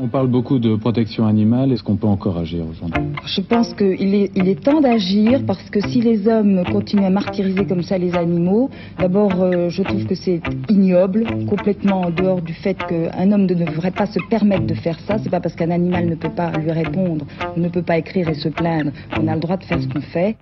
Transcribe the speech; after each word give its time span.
On 0.00 0.06
parle 0.06 0.28
beaucoup 0.28 0.60
de 0.60 0.76
protection 0.76 1.26
animale. 1.26 1.72
Est-ce 1.72 1.82
qu'on 1.82 1.96
peut 1.96 2.06
encore 2.06 2.38
agir 2.38 2.64
aujourd'hui? 2.70 3.02
Je 3.26 3.40
pense 3.40 3.74
qu'il 3.74 4.14
est, 4.14 4.30
il 4.36 4.48
est 4.48 4.62
temps 4.62 4.80
d'agir 4.80 5.40
parce 5.44 5.68
que 5.70 5.80
si 5.80 6.00
les 6.00 6.28
hommes 6.28 6.62
continuent 6.70 7.04
à 7.04 7.10
martyriser 7.10 7.66
comme 7.66 7.82
ça 7.82 7.98
les 7.98 8.14
animaux, 8.14 8.70
d'abord, 8.98 9.32
euh, 9.40 9.68
je 9.70 9.82
trouve 9.82 10.06
que 10.06 10.14
c'est 10.14 10.40
ignoble, 10.68 11.26
complètement 11.48 12.02
en 12.02 12.10
dehors 12.10 12.42
du 12.42 12.52
fait 12.52 12.78
qu'un 12.86 13.32
homme 13.32 13.46
ne 13.46 13.54
devrait 13.54 13.90
pas 13.90 14.06
se 14.06 14.20
permettre 14.30 14.66
de 14.66 14.74
faire 14.74 15.00
ça. 15.00 15.18
C'est 15.18 15.30
pas 15.30 15.40
parce 15.40 15.56
qu'un 15.56 15.70
animal 15.70 16.06
ne 16.06 16.14
peut 16.14 16.30
pas 16.30 16.52
lui 16.52 16.70
répondre, 16.70 17.26
ne 17.56 17.68
peut 17.68 17.82
pas 17.82 17.98
écrire 17.98 18.28
et 18.28 18.34
se 18.34 18.48
plaindre, 18.48 18.92
qu'on 19.14 19.26
a 19.26 19.34
le 19.34 19.40
droit 19.40 19.56
de 19.56 19.64
faire 19.64 19.82
ce 19.82 19.88
qu'on 19.88 20.00
fait. 20.00 20.36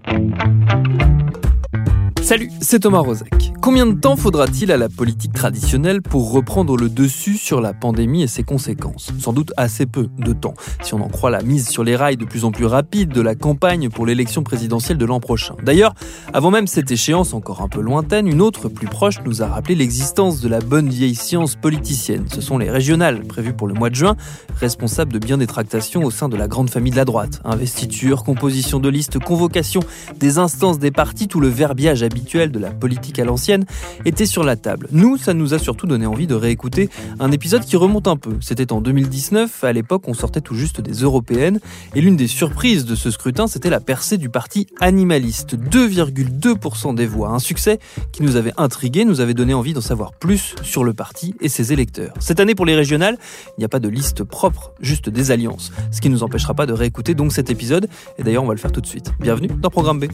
Salut, 2.27 2.51
c'est 2.61 2.81
Thomas 2.81 2.99
Rozek. 2.99 3.53
Combien 3.63 3.87
de 3.87 3.93
temps 3.93 4.17
faudra-t-il 4.17 4.73
à 4.73 4.77
la 4.77 4.89
politique 4.89 5.33
traditionnelle 5.33 6.03
pour 6.03 6.33
reprendre 6.33 6.77
le 6.77 6.89
dessus 6.89 7.37
sur 7.37 7.61
la 7.61 7.73
pandémie 7.73 8.25
et 8.25 8.27
ses 8.27 8.43
conséquences? 8.43 9.13
Sans 9.21 9.33
doute 9.33 9.53
assez 9.57 9.87
peu 9.87 10.09
de 10.19 10.33
temps, 10.33 10.55
si 10.83 10.93
on 10.95 11.01
en 11.01 11.09
croit 11.09 11.31
la 11.31 11.43
mise 11.43 11.69
sur 11.69 11.85
les 11.85 11.95
rails 11.95 12.17
de 12.17 12.25
plus 12.25 12.45
en 12.45 12.51
plus 12.51 12.65
rapide 12.65 13.11
de 13.11 13.21
la 13.21 13.37
campagne 13.37 13.91
pour 13.91 14.07
l'élection 14.07 14.43
présidentielle 14.43 14.99
de 14.99 15.05
l'an 15.05 15.21
prochain. 15.21 15.55
D'ailleurs, 15.63 15.95
avant 16.33 16.51
même 16.51 16.67
cette 16.67 16.91
échéance 16.91 17.33
encore 17.33 17.63
un 17.63 17.69
peu 17.69 17.81
lointaine, 17.81 18.27
une 18.27 18.41
autre 18.41 18.69
plus 18.69 18.89
proche 18.89 19.21
nous 19.25 19.43
a 19.43 19.47
rappelé 19.47 19.77
l'existence 19.77 20.41
de 20.41 20.49
la 20.49 20.59
bonne 20.59 20.89
vieille 20.89 21.15
science 21.15 21.55
politicienne. 21.55 22.25
Ce 22.35 22.41
sont 22.41 22.59
les 22.59 22.71
régionales, 22.71 23.23
prévues 23.23 23.55
pour 23.55 23.69
le 23.69 23.75
mois 23.75 23.91
de 23.91 23.95
juin, 23.95 24.17
responsables 24.61 25.13
de 25.13 25.21
bien 25.21 25.39
des 25.39 25.47
tractations 25.47 26.03
au 26.03 26.11
sein 26.11 26.29
de 26.29 26.37
la 26.37 26.49
grande 26.49 26.71
famille 26.71 26.93
de 26.93 26.97
la 26.97 27.05
droite. 27.05 27.41
Investiture, 27.45 28.25
composition 28.25 28.81
de 28.81 28.89
listes, 28.89 29.21
convocation 29.21 29.81
des 30.19 30.39
instances 30.39 30.81
des 30.81 30.91
partis, 30.91 31.29
tout 31.29 31.41
le 31.41 31.49
verbiage 31.49 32.03
habituel 32.03 32.16
de 32.17 32.59
la 32.59 32.71
politique 32.71 33.19
à 33.19 33.25
l'ancienne 33.25 33.65
était 34.05 34.27
sur 34.27 34.43
la 34.43 34.57
table. 34.57 34.89
Nous, 34.91 35.17
ça 35.17 35.35
nous 35.35 35.55
a 35.55 35.59
surtout 35.59 35.87
donné 35.87 36.07
envie 36.07 36.27
de 36.27 36.35
réécouter 36.35 36.89
un 37.21 37.31
épisode 37.31 37.65
qui 37.65 37.77
remonte 37.77 38.09
un 38.09 38.17
peu. 38.17 38.37
C'était 38.41 38.73
en 38.73 38.81
2019, 38.81 39.65
à 39.65 39.73
l'époque 39.73 40.09
on 40.09 40.15
sortait 40.15 40.41
tout 40.41 40.55
juste 40.55 40.81
des 40.81 40.93
européennes, 41.03 41.61
et 41.95 42.01
l'une 42.01 42.17
des 42.17 42.27
surprises 42.27 42.85
de 42.85 42.95
ce 42.95 43.11
scrutin, 43.11 43.47
c'était 43.47 43.71
la 43.71 43.81
percée 43.81 44.17
du 44.17 44.29
parti 44.29 44.67
animaliste. 44.81 45.57
2,2% 45.57 46.95
des 46.95 47.07
voix, 47.07 47.31
un 47.31 47.39
succès 47.39 47.79
qui 48.13 48.23
nous 48.23 48.37
avait 48.37 48.53
intrigué, 48.57 49.05
nous 49.05 49.21
avait 49.21 49.35
donné 49.35 49.55
envie 49.55 49.73
d'en 49.73 49.81
savoir 49.81 50.13
plus 50.13 50.55
sur 50.63 50.85
le 50.85 50.95
parti 50.95 51.35
et 51.41 51.49
ses 51.49 51.73
électeurs. 51.73 52.15
Cette 52.19 52.41
année 52.41 52.55
pour 52.55 52.67
les 52.67 52.75
régionales, 52.75 53.19
il 53.57 53.61
n'y 53.61 53.65
a 53.65 53.69
pas 53.69 53.81
de 53.81 53.89
liste 53.89 54.25
propre, 54.25 54.73
juste 54.81 55.09
des 55.09 55.31
alliances, 55.31 55.71
ce 55.91 56.01
qui 56.01 56.09
ne 56.09 56.15
nous 56.15 56.23
empêchera 56.23 56.55
pas 56.55 56.67
de 56.67 56.73
réécouter 56.73 57.15
donc 57.15 57.33
cet 57.33 57.51
épisode, 57.51 57.89
et 58.19 58.23
d'ailleurs 58.23 58.43
on 58.43 58.49
va 58.49 58.55
le 58.55 58.61
faire 58.61 58.73
tout 58.73 58.81
de 58.81 58.87
suite. 58.87 59.13
Bienvenue 59.21 59.49
dans 59.49 59.71
Programme 59.71 60.01
B. 60.01 60.07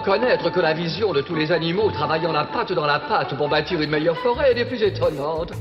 reconnaître 0.00 0.50
que 0.50 0.60
la 0.60 0.72
vision 0.72 1.12
de 1.12 1.20
tous 1.20 1.34
les 1.34 1.52
animaux 1.52 1.90
travaillant 1.90 2.32
la 2.32 2.44
patte 2.44 2.72
dans 2.72 2.86
la 2.86 3.00
patte 3.00 3.36
pour 3.36 3.48
bâtir 3.48 3.80
une 3.80 3.90
meilleure 3.90 4.16
forêt 4.18 4.52
est 4.52 4.54
des 4.54 4.64
plus 4.64 4.82
étonnantes. 4.82 5.52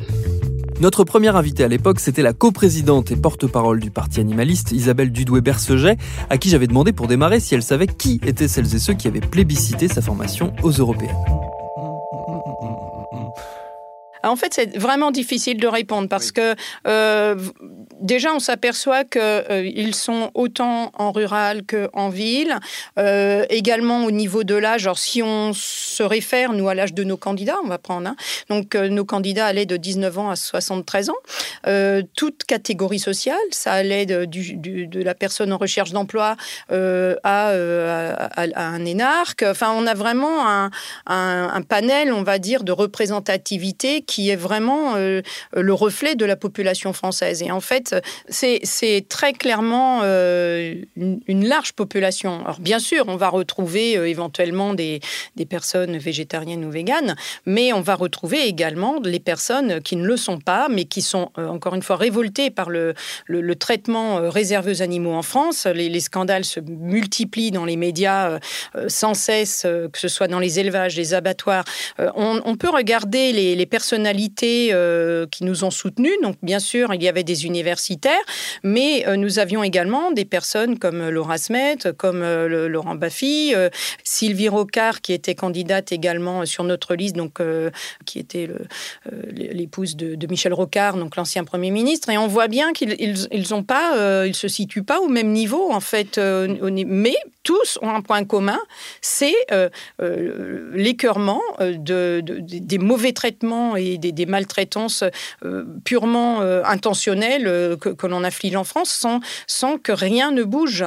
Notre 0.80 1.04
première 1.04 1.36
invitée 1.36 1.66
à 1.66 1.68
l'époque, 1.68 2.00
c'était 2.00 2.22
la 2.22 2.32
coprésidente 2.32 3.12
et 3.12 3.18
porte-parole 3.18 3.82
du 3.82 3.92
parti 3.92 4.22
animaliste, 4.22 4.72
Isabelle 4.72 5.12
Dudoué-Berceget, 5.12 5.98
à 6.30 6.38
qui 6.38 6.50
j'avais 6.50 6.68
demandé 6.68 6.94
pour 6.94 7.08
démarrer 7.08 7.42
si 7.42 7.54
elle 7.54 7.64
savait 7.64 7.88
qui 7.88 8.22
étaient 8.26 8.48
celles 8.48 8.74
et 8.74 8.80
ceux 8.80 8.94
qui 8.94 9.10
avaient 9.10 9.20
plébiscité 9.20 9.90
sa 9.90 10.02
formation 10.02 10.54
aux 10.64 10.72
européennes. 10.72 11.18
En 14.24 14.36
fait, 14.36 14.54
c'est 14.54 14.78
vraiment 14.78 15.12
difficile 15.12 15.58
de 15.58 15.68
répondre 15.68 16.10
parce 16.10 16.32
que 16.32 16.56
euh, 16.88 17.36
déjà, 18.02 18.34
on 18.34 18.40
s'aperçoit 18.40 19.04
qu'ils 19.04 19.22
euh, 19.22 19.92
sont 19.92 20.32
autant 20.34 20.92
en 20.98 21.12
rural 21.12 21.62
qu'en 21.66 22.10
ville. 22.10 22.58
Euh, 22.98 23.46
également 23.50 24.06
au 24.06 24.12
niveau 24.12 24.44
de 24.44 24.56
l'âge, 24.56 24.86
alors 24.86 25.00
si 25.00 25.22
on 25.24 25.52
se 25.54 26.04
réfère, 26.04 26.54
nous, 26.54 26.68
à 26.70 26.76
l'âge 26.76 26.94
de 26.94 27.04
nos 27.04 27.18
candidats, 27.18 27.58
on 27.64 27.68
va 27.68 27.78
prendre, 27.78 28.10
hein, 28.10 28.16
donc 28.50 28.76
euh, 28.76 28.90
nos 28.90 29.06
candidats 29.06 29.46
allaient 29.46 29.66
de 29.66 29.78
19 29.78 30.18
ans 30.20 30.30
à 30.30 30.36
73 30.36 31.10
ans, 31.10 31.14
toute 32.16 32.44
catégorie 32.46 33.00
sociale, 33.00 33.38
ça 33.52 33.74
allait 33.74 34.06
de, 34.06 34.26
du, 34.26 34.56
du, 34.56 34.88
de 34.88 35.02
la 35.04 35.14
personne 35.14 35.54
en 35.54 35.58
recherche 35.58 35.92
d'emploi 35.92 36.36
à, 36.70 36.76
à, 37.24 37.52
à, 38.36 38.66
un 38.66 38.86
énarque. 38.86 39.44
Enfin, 39.48 39.72
on 39.76 39.86
a 39.86 39.94
vraiment 39.94 40.48
un, 40.48 40.72
un, 41.06 41.50
un, 41.54 41.62
panel, 41.62 42.14
on 42.14 42.24
va 42.24 42.40
dire, 42.40 42.64
de 42.64 42.72
représentativité 42.72 44.02
qui 44.10 44.32
est 44.32 44.36
vraiment 44.36 44.96
euh, 44.96 45.22
le 45.54 45.74
reflet 45.74 46.16
de 46.16 46.26
la 46.26 46.36
population 46.36 46.94
française. 46.94 47.44
Et 47.44 47.52
en 47.52 47.60
fait, 47.60 47.96
c'est 48.28 49.06
très 49.08 49.34
clairement 49.34 50.00
euh, 50.02 50.74
une, 50.96 51.48
large 51.48 51.74
population. 51.74 52.44
Alors 52.44 52.60
bien 52.60 52.80
sûr, 52.80 53.06
on 53.08 53.18
va 53.18 53.30
retrouver 53.30 53.98
euh, 53.98 54.10
éventuellement 54.10 54.74
des, 54.74 55.00
personnes 55.48 55.98
végétariennes 55.98 56.66
ou 56.66 56.72
véganes, 56.72 57.16
mais 57.46 57.72
on 57.72 57.82
va 57.82 57.96
retrouver 57.96 58.48
également 58.48 59.00
les 59.04 59.20
personnes 59.20 59.80
qui 59.82 59.96
ne 59.96 60.06
le 60.06 60.18
sont 60.18 60.40
pas, 60.40 60.70
mais 60.70 60.86
qui 60.86 61.02
sont 61.02 61.32
encore 61.38 61.76
une 61.76 61.82
fois 61.82 61.96
révoltées 61.96 62.50
par 62.50 62.70
le, 62.70 62.94
traitement 63.60 64.30
réservé 64.30 64.72
aux 64.72 64.82
animaux 64.82 65.14
en 65.14 65.22
France. 65.22 65.66
Les, 65.66 65.90
les, 65.90 66.00
scandales 66.00 66.46
se 66.46 66.60
multiplient 66.60 67.52
dans 67.52 67.66
les 67.66 67.78
médias 67.78 68.40
sans 68.88 69.14
cesse, 69.14 69.62
que 69.64 70.00
ce 70.00 70.08
soit 70.08 70.28
dans 70.28 70.40
les 70.40 70.60
élevages, 70.60 70.96
les 70.98 71.14
abattoirs. 71.14 71.64
On, 72.16 72.56
peut 72.56 72.70
regarder 72.70 73.32
les, 73.32 73.56
les 73.56 73.66
personnalités 74.00 74.74
qui 75.32 75.44
nous 75.44 75.64
ont 75.64 75.72
soutenus. 75.72 76.14
Donc 76.24 76.38
bien 76.42 76.60
sûr, 76.60 76.94
il 76.94 77.04
y 77.04 77.08
avait 77.08 77.24
des 77.24 77.46
universitaires 77.46 77.90
mais 78.64 79.08
euh, 79.08 79.16
nous 79.16 79.40
avions 79.40 79.64
également 79.64 80.12
des 80.12 80.26
personnes 80.26 80.78
comme 80.78 81.02
euh, 81.02 81.12
Laura 81.12 81.38
Smet, 81.38 81.78
comme 81.98 82.22
euh, 82.22 82.68
Laurent 82.68 82.96
Baffy, 82.96 83.54
Sylvie 84.04 84.50
Rocard, 84.50 85.02
qui 85.02 85.14
était 85.14 85.36
candidate 85.36 85.92
également 85.92 86.46
sur 86.46 86.64
notre 86.64 86.96
liste, 86.96 87.16
donc 87.16 87.42
qui 88.06 88.20
était 88.20 88.50
l'épouse 89.32 89.96
de, 89.96 90.28
Michel 90.28 90.54
Rocard, 90.54 90.98
donc 90.98 91.16
l'ancien 91.16 91.44
Premier 91.44 91.72
ministre. 91.72 92.10
Et 92.10 92.18
on 92.18 92.28
voit 92.28 92.48
bien 92.48 92.74
qu'ils 92.74 92.96
ils, 93.00 93.54
ont 93.54 93.66
se 94.34 94.48
situent 94.48 94.84
pas 94.84 95.00
au 95.00 95.08
même 95.08 95.32
niveau, 95.32 95.72
en 95.72 95.80
fait, 95.80 96.18
mais 96.18 97.16
tous 97.50 97.80
ont 97.82 97.90
un 97.90 98.02
point 98.04 98.26
commun, 98.26 98.60
c'est 99.02 99.34
euh, 99.52 99.70
euh, 100.04 100.70
l'écœurement 100.76 101.42
de, 101.60 102.22
des 102.24 102.78
mauvais 102.78 103.12
traitements 103.12 103.76
et 103.76 103.98
des, 103.98 104.26
maltraitances 104.28 105.04
euh, 105.44 105.66
purement 105.84 106.42
intentionnelles 106.42 107.76
que, 107.82 108.06
l'on 108.06 108.24
afflige 108.24 108.56
en 108.56 108.64
France 108.64 109.04
sans, 109.48 109.78
que 109.80 109.92
rien 109.92 110.32
ne 110.32 110.44
bouge. 110.44 110.86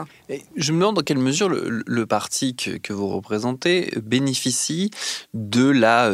Je 0.54 0.70
me 0.70 0.78
demande 0.78 0.94
dans 0.94 1.02
quelle 1.02 1.18
mesure 1.18 1.48
le, 1.48 2.06
parti 2.06 2.54
que, 2.54 2.92
vous 2.92 3.08
représentez 3.08 3.92
bénéficie 4.00 4.92
de 5.34 5.68
la 5.68 6.12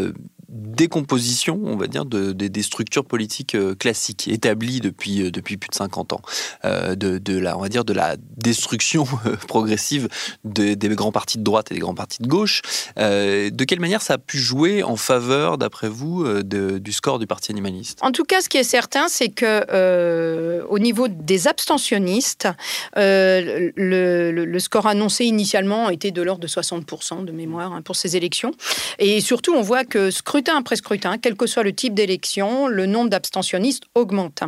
décomposition, 0.49 1.61
on 1.65 1.77
va 1.77 1.87
dire, 1.87 2.05
de, 2.05 2.33
des 2.33 2.63
structures 2.63 3.05
politiques 3.05 3.57
classiques 3.79 4.29
établies 4.29 4.81
depuis, 4.81 5.31
depuis 5.31 5.57
plus 5.57 5.69
de 5.69 5.75
50 5.75 6.15
ans, 6.15 6.23
de, 6.65 6.95
de, 6.95 7.39
la, 7.39 7.57
on 7.59 7.61
va 7.61 7.69
dire, 7.69 7.85
de 7.85 7.93
la 7.93 8.17
destruction 8.37 9.07
progressive 9.49 10.09
des 10.45 10.77
grands 10.89 11.13
partis 11.13 11.39
de 11.39 11.45
droite 11.45 11.71
et 11.71 11.75
des 11.75 11.81
grands 11.81 11.95
partis 11.95 12.23
de 12.23 12.29
gauche. 12.29 12.63
de 12.97 13.65
quelle 13.65 13.81
manière 13.81 14.03
ça 14.03 14.15
a 14.15 14.19
pu 14.19 14.39
jouer 14.39 14.83
en 14.83 14.97
faveur, 14.97 15.59
d'après 15.59 15.89
vous, 15.89 16.25
du 16.43 16.93
score 16.93 17.19
du 17.19 17.27
Parti 17.27 17.53
animaliste? 17.53 17.99
En 18.03 18.13
tout 18.13 18.25
cas, 18.25 18.41
ce 18.41 18.49
qui 18.49 18.57
est 18.57 18.65
certain, 18.65 19.09
c'est 19.09 19.29
que 19.29 20.65
au 20.69 20.79
niveau 20.79 21.09
des 21.09 21.47
abstentionnistes, 21.47 22.49
le, 22.97 24.31
le, 24.31 24.59
score 24.59 24.87
annoncé 24.87 25.25
initialement 25.25 25.91
était 25.91 26.11
de 26.11 26.23
l'ordre 26.23 26.41
de 26.41 26.49
60% 26.49 27.25
de 27.25 27.33
mémoire 27.33 27.73
hein, 27.73 27.83
pour 27.83 27.97
ces 27.97 28.17
élections. 28.17 28.53
Et 28.99 29.21
surtout, 29.21 29.55
on 29.55 29.63
voit 29.63 29.85
que 29.85 30.11
scrutin 30.11 30.48
après 30.57 30.77
scrutin, 30.77 31.19
quel 31.19 31.37
que 31.37 31.47
soit 31.47 31.63
le 31.63 31.75
type 31.75 31.95
d'élection, 31.95 32.69
le 32.69 32.87
nombre 32.87 33.11
d'abstentionnistes 33.11 33.85
augmente. 33.95 34.43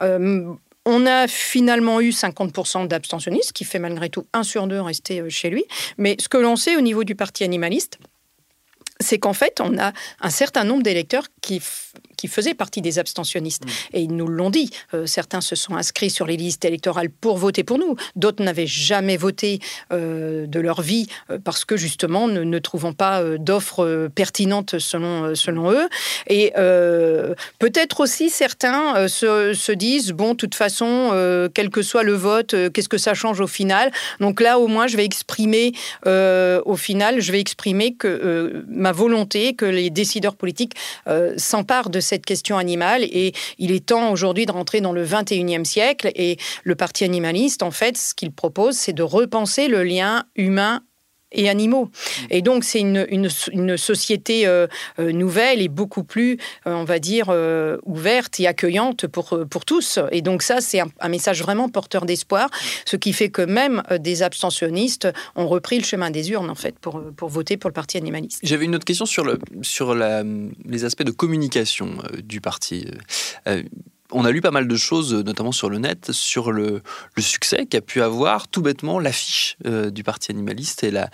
Euh, 0.00 0.52
on 0.84 1.06
a 1.06 1.28
finalement 1.28 2.00
eu 2.00 2.10
50% 2.10 2.88
d'abstentionnistes, 2.88 3.52
qui 3.52 3.64
fait 3.64 3.78
malgré 3.78 4.08
tout 4.08 4.26
un 4.32 4.42
sur 4.42 4.66
deux 4.66 4.80
rester 4.80 5.20
euh, 5.20 5.28
chez 5.28 5.50
lui. 5.50 5.64
Mais 5.98 6.16
ce 6.18 6.28
que 6.28 6.38
l'on 6.38 6.56
sait 6.56 6.76
au 6.76 6.80
niveau 6.80 7.04
du 7.04 7.14
parti 7.14 7.44
animaliste, 7.44 7.98
c'est 9.00 9.18
qu'en 9.18 9.32
fait, 9.32 9.60
on 9.60 9.78
a 9.78 9.92
un 10.20 10.30
certain 10.30 10.64
nombre 10.64 10.82
d'électeurs 10.82 11.26
qui 11.40 11.60
qui 12.22 12.28
faisaient 12.28 12.54
partie 12.54 12.82
des 12.82 13.00
abstentionnistes. 13.00 13.64
Mm. 13.64 13.96
Et 13.96 14.02
ils 14.02 14.14
nous 14.14 14.28
l'ont 14.28 14.50
dit. 14.50 14.70
Euh, 14.94 15.06
certains 15.06 15.40
se 15.40 15.56
sont 15.56 15.74
inscrits 15.74 16.08
sur 16.08 16.24
les 16.24 16.36
listes 16.36 16.64
électorales 16.64 17.10
pour 17.10 17.36
voter 17.36 17.64
pour 17.64 17.78
nous. 17.78 17.96
D'autres 18.14 18.44
n'avaient 18.44 18.68
jamais 18.68 19.16
voté 19.16 19.58
euh, 19.92 20.46
de 20.46 20.60
leur 20.60 20.82
vie 20.82 21.08
euh, 21.30 21.40
parce 21.42 21.64
que 21.64 21.76
justement 21.76 22.28
ne, 22.28 22.44
ne 22.44 22.58
trouvant 22.60 22.92
pas 22.92 23.24
d'offres 23.38 24.08
pertinentes 24.14 24.78
selon, 24.78 25.34
selon 25.34 25.72
eux. 25.72 25.88
Et 26.28 26.52
peut-être 27.58 28.00
aussi 28.00 28.30
certains 28.30 29.08
se, 29.08 29.52
se, 29.52 29.72
disent, 29.72 30.12
bon, 30.12 30.32
de 30.32 30.36
toute 30.36 30.54
façon, 30.54 31.10
quel 31.54 31.70
que 31.70 31.82
soit 31.82 32.04
le 32.04 32.12
vote, 32.12 32.54
qu'est-ce 32.72 32.88
que 32.88 32.98
ça 32.98 33.14
change 33.14 33.40
au 33.40 33.46
final? 33.46 33.90
Donc 34.20 34.40
là, 34.40 34.58
au 34.58 34.68
moins, 34.68 34.86
je 34.86 34.96
vais 34.96 35.04
exprimer, 35.04 35.72
au 36.06 36.76
final, 36.76 37.20
je 37.20 37.32
vais 37.32 37.40
exprimer 37.40 37.94
que 37.94 38.64
ma 38.68 38.92
volonté, 38.92 39.54
que 39.54 39.64
les 39.64 39.90
décideurs 39.90 40.36
politiques 40.36 40.74
s'emparent 41.36 41.90
de 41.90 42.00
cette 42.12 42.26
question 42.26 42.58
animale 42.58 43.04
et 43.04 43.32
il 43.56 43.72
est 43.72 43.86
temps 43.86 44.12
aujourd'hui 44.12 44.44
de 44.44 44.52
rentrer 44.52 44.82
dans 44.82 44.92
le 44.92 45.02
21e 45.02 45.64
siècle 45.64 46.10
et 46.14 46.36
le 46.62 46.74
Parti 46.74 47.04
animaliste, 47.04 47.62
en 47.62 47.70
fait, 47.70 47.96
ce 47.96 48.12
qu'il 48.12 48.32
propose, 48.32 48.76
c'est 48.76 48.92
de 48.92 49.02
repenser 49.02 49.66
le 49.66 49.82
lien 49.82 50.24
humain 50.36 50.82
et 51.32 51.48
animaux. 51.48 51.90
Et 52.30 52.42
donc, 52.42 52.64
c'est 52.64 52.80
une, 52.80 53.06
une, 53.10 53.76
société 53.76 54.46
euh, 54.46 54.66
euh, 54.98 55.12
nouvelle 55.12 55.60
et 55.60 55.68
beaucoup 55.68 56.04
plus, 56.04 56.38
euh, 56.66 56.72
on 56.74 56.84
va 56.84 56.98
dire, 56.98 57.34
ouverte 57.84 58.40
et 58.40 58.46
accueillante 58.46 59.06
pour, 59.06 59.38
pour 59.48 59.64
tous. 59.64 59.98
Et 60.10 60.22
donc, 60.22 60.42
ça, 60.42 60.60
c'est 60.60 60.80
un, 60.80 61.08
message 61.08 61.42
vraiment 61.42 61.68
porteur 61.68 62.06
d'espoir, 62.06 62.48
ce 62.86 62.96
qui 62.96 63.12
fait 63.12 63.28
que 63.28 63.42
même 63.42 63.82
des 64.00 64.22
abstentionnistes 64.22 65.08
ont 65.36 65.46
repris 65.46 65.78
le 65.78 65.84
chemin 65.84 66.10
des 66.10 66.30
urnes, 66.30 66.48
en 66.48 66.54
fait, 66.54 66.78
pour, 66.78 67.02
pour 67.16 67.28
voter 67.28 67.56
pour 67.56 67.68
le 67.68 67.74
Parti 67.74 67.96
animaliste. 67.96 68.40
J'avais 68.42 68.64
une 68.64 68.74
autre 68.74 68.84
question 68.84 69.04
sur, 69.04 69.24
le, 69.24 69.38
sur 69.60 69.94
la, 69.94 70.24
les 70.66 70.84
aspects 70.84 71.02
de 71.02 71.10
communication 71.10 71.98
du 72.22 72.40
parti 72.40 72.86
on 74.12 74.24
a 74.24 74.30
lu 74.30 74.40
pas 74.40 74.50
mal 74.50 74.68
de 74.68 74.76
choses, 74.76 75.14
notamment 75.14 75.52
sur 75.52 75.70
le 75.70 75.78
net, 75.78 76.12
sur 76.12 76.52
le, 76.52 76.82
succès 77.18 77.66
qu'a 77.66 77.80
pu 77.80 78.02
avoir 78.02 78.48
tout 78.48 78.62
bêtement 78.62 78.98
l'affiche 78.98 79.56
euh, 79.66 79.90
du 79.90 80.02
Parti 80.02 80.32
animaliste 80.32 80.84
et 80.84 80.90
la, 80.90 81.08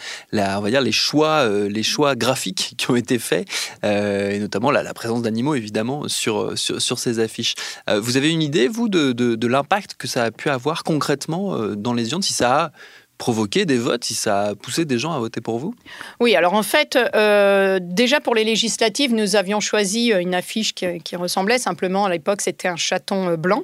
on 0.58 0.60
va 0.60 0.70
dire 0.70 0.80
les 0.80 0.92
choix, 0.92 1.44
euh, 1.44 1.68
les 1.68 1.82
choix 1.82 2.16
graphiques 2.16 2.74
qui 2.78 2.90
ont 2.90 2.96
été 2.96 3.18
faits, 3.18 3.48
euh, 3.84 4.30
et 4.30 4.38
notamment 4.38 4.70
la, 4.70 4.94
présence 4.94 5.22
d'animaux 5.22 5.54
évidemment 5.54 6.08
sur, 6.08 6.58
sur, 6.58 6.98
ces 6.98 7.20
affiches. 7.20 7.54
vous 7.86 8.16
avez 8.16 8.30
une 8.30 8.42
idée, 8.42 8.66
vous, 8.66 8.88
de, 8.88 9.46
l'impact 9.46 9.94
que 9.94 10.08
ça 10.08 10.24
a 10.24 10.30
pu 10.30 10.48
avoir 10.48 10.82
concrètement 10.82 11.56
dans 11.76 11.92
les 11.92 12.10
urnes, 12.10 12.22
si 12.22 12.32
ça 12.32 12.64
a 12.64 12.72
provoqué 13.19 13.67
des 13.67 13.76
votes, 13.76 14.05
si 14.05 14.15
ça 14.15 14.43
a 14.43 14.55
poussé 14.55 14.85
des 14.85 14.99
gens 14.99 15.12
à 15.12 15.19
voter 15.19 15.41
pour 15.41 15.59
vous? 15.59 15.75
Oui, 16.20 16.37
alors 16.37 16.55
en 16.55 16.62
fait, 16.62 16.97
euh, 16.97 17.79
déjà 17.82 18.20
pour 18.20 18.35
les 18.35 18.44
législatives, 18.44 19.12
nous 19.12 19.37
avions 19.37 19.61
choisi 19.61 20.12
une 20.12 20.35
affiche 20.35 20.73
qui, 20.75 21.17
ressemblait 21.17 21.59
simplement, 21.59 22.05
à 22.05 22.11
l'époque, 22.11 22.41
c'était 22.41 22.69
un 22.69 22.76
chaton 22.76 23.31
euh, 23.31 23.37
blanc. 23.37 23.62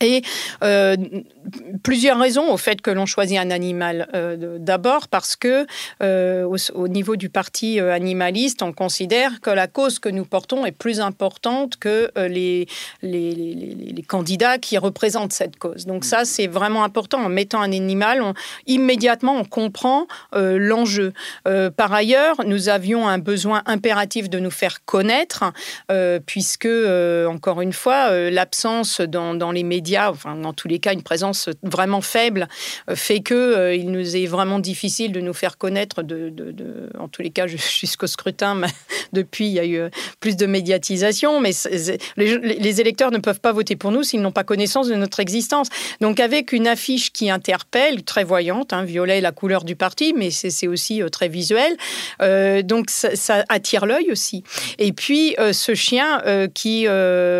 Et 0.00 0.22
euh, 0.62 0.96
plusieurs 1.82 2.18
raisons 2.18 2.52
au 2.52 2.56
fait 2.56 2.80
que 2.80 2.90
l'on 2.90 3.06
choisit 3.06 3.38
un 3.38 3.50
animal. 3.50 4.08
Euh, 4.14 4.58
d'abord 4.58 5.08
parce 5.08 5.36
que 5.36 5.66
euh, 6.02 6.44
au, 6.74 6.88
niveau 6.88 7.16
du 7.16 7.28
parti 7.28 7.80
animaliste, 7.80 8.62
on 8.62 8.72
considère 8.72 9.40
que 9.40 9.50
la 9.50 9.66
cause 9.66 9.98
que 9.98 10.08
nous 10.08 10.24
portons 10.24 10.66
est 10.66 10.72
plus 10.72 11.00
importante 11.00 11.76
que 11.76 12.10
les, 12.16 12.66
les, 13.02 13.34
les, 13.34 14.02
candidats 14.02 14.58
qui 14.58 14.78
représentent 14.78 15.32
cette 15.32 15.58
cause. 15.58 15.86
Donc 15.86 16.04
ça, 16.04 16.24
c'est 16.24 16.46
vraiment 16.46 16.84
important. 16.84 17.18
En 17.18 17.28
mettant 17.28 17.60
un 17.60 17.72
animal, 17.72 18.22
on, 18.22 18.34
immédiatement, 18.66 19.36
on 19.36 19.44
comprend 19.44 20.06
l'enjeu. 20.32 21.12
par 21.76 21.92
ailleurs, 21.92 22.36
nous 22.46 22.68
avions 22.68 23.08
un 23.08 23.18
besoin 23.18 23.62
impératif 23.66 24.30
de 24.30 24.38
nous 24.38 24.50
faire 24.50 24.84
connaître, 24.84 25.44
puisque, 26.26 26.68
encore 27.28 27.60
une 27.60 27.72
fois, 27.72 28.30
l'absence 28.30 29.00
dans, 29.00 29.34
dans 29.34 29.52
les 29.52 29.64
médias 29.64 30.10
enfin 30.10 30.36
dans 30.36 30.52
tous 30.52 30.68
les 30.68 30.78
cas 30.78 30.92
une 30.92 31.02
présence 31.02 31.35
vraiment 31.62 32.00
faible, 32.00 32.48
euh, 32.90 32.96
fait 32.96 33.20
que 33.20 33.34
euh, 33.34 33.74
il 33.74 33.90
nous 33.90 34.16
est 34.16 34.26
vraiment 34.26 34.58
difficile 34.58 35.12
de 35.12 35.20
nous 35.20 35.34
faire 35.34 35.58
connaître. 35.58 36.02
En 36.98 37.08
tous 37.08 37.22
les 37.22 37.30
cas 37.30 37.46
jusqu'au 37.46 38.06
scrutin, 38.06 38.60
depuis 39.12 39.46
il 39.46 39.52
y 39.52 39.58
a 39.58 39.64
eu 39.64 39.76
euh, 39.76 39.88
plus 40.20 40.36
de 40.36 40.46
médiatisation, 40.46 41.40
mais 41.40 41.50
les, 42.16 42.80
électeurs 42.80 43.10
ne 43.10 43.18
peuvent 43.18 43.40
pas 43.40 43.52
voter 43.52 43.76
pour 43.76 43.90
nous 43.92 44.02
s'ils 44.02 44.20
n'ont 44.20 44.32
pas 44.32 44.44
connaissance 44.44 44.88
de 44.88 44.94
notre 44.94 45.20
existence. 45.20 45.68
Donc 46.00 46.20
avec 46.20 46.52
une 46.52 46.66
affiche 46.66 47.12
qui 47.12 47.30
interpelle, 47.30 48.02
très 48.02 48.24
voyante, 48.24 48.72
hein, 48.72 48.84
violet 48.84 49.20
la 49.20 49.32
couleur 49.32 49.64
du 49.64 49.76
parti, 49.76 50.12
mais 50.16 50.30
c'est 50.30 50.66
aussi 50.66 51.00
très 51.10 51.28
visuel. 51.28 51.76
donc 52.64 52.90
ça, 52.90 53.44
attire 53.48 53.86
l'œil 53.86 54.10
aussi. 54.10 54.44
Et 54.78 54.92
puis 54.92 55.36
ce 55.52 55.74
chien 55.74 56.22
qui 56.54 56.86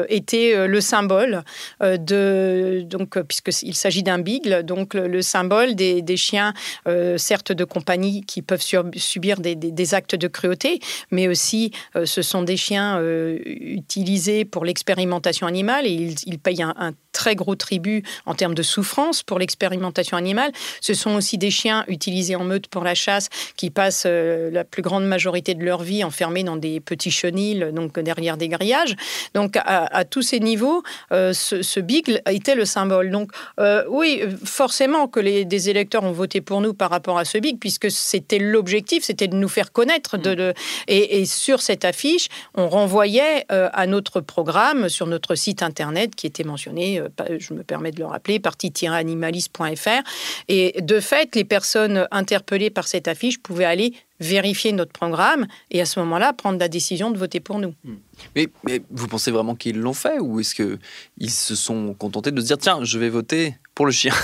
était 0.08 0.66
le 0.66 0.80
symbole 0.80 1.44
de 1.80 2.16
euh, 2.26 2.82
donc, 2.82 3.16
euh, 3.16 3.22
puisqu'il 3.22 3.74
s'agit 3.74 4.02
d'un 4.02 4.19
bigle, 4.19 4.62
donc 4.62 4.94
le, 4.94 5.22
symbole 5.22 5.74
des, 5.74 6.16
chiens, 6.16 6.52
euh, 6.88 7.19
certes 7.19 7.52
de 7.52 7.64
compagnie, 7.64 8.22
qui 8.22 8.42
peuvent 8.42 8.62
subir 8.96 9.40
des, 9.40 9.94
actes 9.94 10.14
de 10.14 10.28
cruauté, 10.28 10.80
mais 11.10 11.28
aussi 11.28 11.56
ce 12.05 12.23
sont 12.23 12.43
des 12.43 12.56
chiens 12.56 13.00
utilisés 13.44 14.44
pour 14.44 14.64
l'expérimentation 14.64 15.47
animale 15.47 15.87
et 15.87 16.14
ils, 16.26 16.38
payent 16.38 16.62
un, 16.62 16.93
très 17.12 17.35
gros 17.35 17.55
tribut 17.55 18.03
en 18.26 18.35
termes 18.35 18.55
de 18.55 18.62
souffrance 18.62 19.23
pour 19.23 19.38
l'expérimentation 19.38 20.17
animale. 20.17 20.53
Ce 20.81 20.93
sont 20.93 21.15
aussi 21.15 21.39
des 21.39 21.51
chiens 21.51 21.84
utilisés 21.89 22.36
en 22.36 22.44
meute 22.44 22.67
pour 22.67 22.84
la 22.84 22.94
chasse 22.94 23.29
qui 23.56 23.70
passent 23.70 24.06
la 24.06 24.65
plus 24.65 24.82
grande 24.82 25.06
majorité 25.06 25.55
de 25.55 25.65
leur 25.65 25.82
vie 25.82 26.05
enfermés 26.05 26.44
dans 26.44 26.56
des 26.56 26.81
petits 26.81 27.10
chenils, 27.10 27.72
donc 27.72 27.98
derrière 27.98 28.36
des 28.36 28.48
grillages. 28.48 28.96
Donc 29.34 29.56
à, 29.56 30.05
tous 30.05 30.22
ces 30.22 30.41
niveaux, 30.41 30.82
ce, 31.10 31.63
ce, 31.63 31.81
bigle 31.81 32.20
était 32.31 32.55
le 32.55 32.65
symbole. 32.65 33.10
Donc 33.10 33.31
euh, 33.58 33.84
oui, 33.89 34.22
forcément 34.44 35.08
que 35.08 35.20
les, 35.20 35.44
des 35.44 35.70
électeurs 35.70 36.05
ont 36.05 36.13
voté 36.13 36.41
pour 36.41 36.60
nous 36.60 36.75
par 36.75 36.91
rapport 36.91 37.19
à 37.19 37.25
ce 37.25 37.39
big, 37.39 37.58
puisque 37.58 37.91
c'était 37.91 38.39
l'objectif, 38.39 39.05
c'était 39.05 39.29
de 39.29 39.36
nous 39.36 39.48
faire 39.48 39.72
connaître. 39.72 40.19
De, 40.19 40.55
et, 40.89 41.25
sur 41.46 41.62
cette 41.62 41.84
affiche, 41.84 42.26
on 42.55 42.69
renvoyait 42.69 43.44
euh, 43.53 43.69
à 43.72 43.86
notre 43.86 44.20
programme 44.20 44.88
sur 44.88 45.06
notre 45.06 45.36
site 45.36 45.62
internet 45.62 46.17
qui 46.17 46.26
était 46.26 46.43
mentionné, 46.43 46.98
euh, 46.98 47.08
je 47.38 47.55
me 47.55 47.62
permets 47.62 47.93
de 47.93 48.00
le 48.00 48.06
rappeler, 48.06 48.41
partie-animaliste.fr. 48.41 50.03
Et 50.48 50.82
de 50.82 50.98
fait, 50.98 51.36
les 51.36 51.44
personnes 51.44 52.08
interpellées 52.10 52.70
par 52.70 52.88
cette 52.88 53.06
affiche 53.06 53.38
pouvaient 53.41 53.65
aller 53.65 53.93
vérifier 54.19 54.72
notre 54.72 54.91
programme 54.91 55.46
et 55.70 55.81
à 55.81 55.86
ce 55.86 56.00
moment-là 56.00 56.32
prendre 56.32 56.58
la 56.58 56.67
décision 56.67 57.12
de 57.12 57.19
voter 57.19 57.38
pour 57.38 57.60
nous. 57.60 57.74
Hmm. 57.84 57.94
Mais, 58.34 58.48
mais 58.65 58.82
vous 58.91 59.06
pensez 59.06 59.31
vraiment 59.31 59.55
qu'ils 59.55 59.79
l'ont 59.79 59.93
fait 59.93 60.19
ou 60.19 60.41
est-ce 60.41 60.56
qu'ils 60.56 61.31
se 61.31 61.55
sont 61.55 61.94
contentés 61.94 62.32
de 62.32 62.41
se 62.41 62.46
dire 62.46 62.58
tiens, 62.58 62.81
je 62.82 62.98
vais 62.98 63.08
voter 63.08 63.55
pour 63.76 63.86
le 63.86 63.93
chien? 63.93 64.15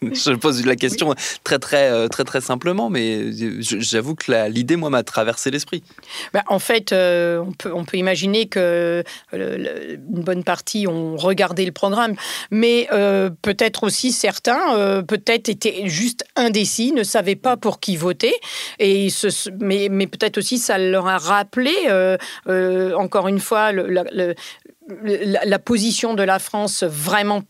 je 0.12 0.32
pose 0.32 0.64
la 0.64 0.76
question 0.76 1.14
très, 1.44 1.58
très, 1.58 1.90
euh, 1.90 2.08
très, 2.08 2.24
très 2.24 2.40
simplement, 2.40 2.88
mais 2.88 3.32
j'avoue 3.60 4.14
que 4.14 4.48
l'idée, 4.48 4.76
moi, 4.76 4.88
m'a 4.88 5.02
traversé 5.02 5.50
l'esprit. 5.50 5.82
Bah, 6.32 6.42
en 6.48 6.58
fait, 6.58 6.92
euh, 6.92 7.38
on, 7.38 7.52
peut, 7.52 7.70
on 7.74 7.84
peut 7.84 7.98
imaginer 7.98 8.46
que 8.46 9.04
une 9.32 10.22
bonne 10.22 10.42
partie 10.42 10.86
ont 10.86 11.16
regardé 11.16 11.66
le 11.66 11.72
programme, 11.72 12.14
mais 12.50 12.88
euh, 12.92 13.28
peut-être 13.42 13.84
aussi 13.84 14.12
certains, 14.12 15.02
peut-être 15.02 15.48
étaient 15.48 15.86
juste 15.88 16.24
indécis, 16.34 16.92
ne 16.92 17.02
savaient 17.02 17.36
pas 17.36 17.56
pour 17.56 17.78
qui 17.78 17.96
voter, 17.96 18.34
et 18.78 19.08
mais, 19.60 19.88
mais 19.90 20.06
peut-être 20.06 20.38
aussi 20.38 20.58
ça 20.58 20.78
leur 20.78 21.08
a 21.08 21.18
rappelé, 21.18 21.74
encore 22.96 23.28
une 23.28 23.40
fois, 23.40 23.72
le, 23.72 23.86
la, 23.86 24.34
la, 25.44 25.58
position 25.58 26.14
de 26.14 26.22
la 26.22 26.38
France 26.38 26.84
vraiment 26.84 27.42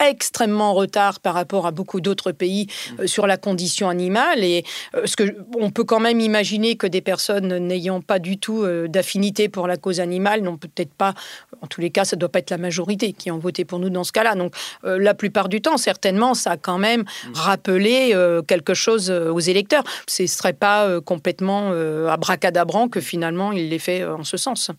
extrêmement 0.00 0.70
en 0.70 0.74
retard 0.74 1.20
par 1.20 1.34
rapport 1.34 1.66
à 1.66 1.70
beaucoup 1.70 2.00
d'autres 2.00 2.32
pays 2.32 2.66
sur 3.06 3.26
la 3.26 3.36
condition 3.36 3.88
animale. 3.88 4.42
Et 4.44 4.64
ce 5.04 5.16
que 5.16 5.36
on 5.58 5.70
peut 5.70 5.84
quand 5.84 6.00
même 6.00 6.20
imaginer 6.20 6.76
que 6.76 6.86
des 6.86 7.00
personnes 7.00 7.56
n'ayant 7.58 8.00
pas 8.00 8.18
du 8.18 8.38
tout 8.38 8.64
d'affinité 8.88 9.48
pour 9.48 9.66
la 9.66 9.76
cause 9.76 10.00
animale 10.00 10.42
n'ont 10.42 10.56
peut-être 10.56 10.92
pas, 10.92 11.14
en 11.62 11.66
tous 11.66 11.80
les 11.80 11.90
cas, 11.90 12.04
ça 12.04 12.16
ne 12.16 12.20
doit 12.20 12.28
pas 12.28 12.40
être 12.40 12.50
la 12.50 12.58
majorité 12.58 13.12
qui 13.12 13.30
ont 13.30 13.38
voté 13.38 13.64
pour 13.64 13.78
nous 13.78 13.90
dans 13.90 14.04
ce 14.04 14.12
cas-là. 14.12 14.34
Donc 14.34 14.54
la 14.82 15.14
plupart 15.14 15.48
du 15.48 15.60
temps, 15.60 15.76
certainement, 15.76 16.34
ça 16.34 16.52
a 16.52 16.56
quand 16.56 16.78
même 16.78 17.04
rappelé 17.34 18.14
quelque 18.46 18.74
chose 18.74 19.10
aux 19.10 19.40
électeurs. 19.40 19.84
Ce 20.06 20.22
ne 20.22 20.26
serait 20.26 20.52
pas 20.52 21.00
complètement 21.00 21.70
abracadabrant 22.08 22.88
que 22.88 23.00
finalement 23.00 23.52
il 23.52 23.68
les 23.68 23.78
fait 23.78 24.04
en 24.04 24.24
ce 24.24 24.36
sens. 24.36 24.70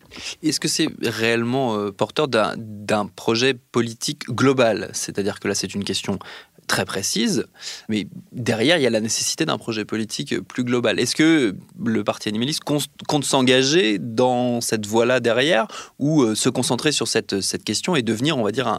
Est-ce 0.42 0.60
que 0.60 0.68
c'est 0.68 0.88
réellement 1.02 1.76
euh, 1.76 1.90
porteur 1.90 2.28
d'un 2.28 3.06
projet 3.06 3.54
politique 3.54 4.28
global 4.28 4.49
C'est-à-dire 4.92 5.40
que 5.40 5.48
là, 5.48 5.54
c'est 5.54 5.74
une 5.74 5.84
question 5.84 6.18
très 6.66 6.84
précise, 6.84 7.46
mais 7.88 8.06
derrière, 8.30 8.76
il 8.76 8.82
y 8.82 8.86
a 8.86 8.90
la 8.90 9.00
nécessité 9.00 9.44
d'un 9.44 9.58
projet 9.58 9.84
politique 9.84 10.38
plus 10.40 10.62
global. 10.62 11.00
Est-ce 11.00 11.16
que 11.16 11.56
le 11.84 12.04
Parti 12.04 12.28
animaliste 12.28 12.62
compte 12.62 13.24
s'engager 13.24 13.98
dans 13.98 14.60
cette 14.60 14.86
voie-là 14.86 15.18
derrière 15.18 15.66
ou 15.98 16.22
euh, 16.22 16.36
se 16.36 16.48
concentrer 16.48 16.92
sur 16.92 17.08
cette, 17.08 17.34
question 17.64 17.96
et 17.96 18.02
devenir, 18.02 18.38
on 18.38 18.44
va 18.44 18.52
dire, 18.52 18.78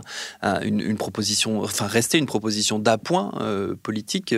une, 0.63 0.95
proposition, 0.95 1.61
enfin 1.63 1.87
rester 1.87 2.17
une 2.17 2.25
proposition 2.25 2.79
d'appoint 2.79 3.33
euh, 3.41 3.75
politique 3.83 4.33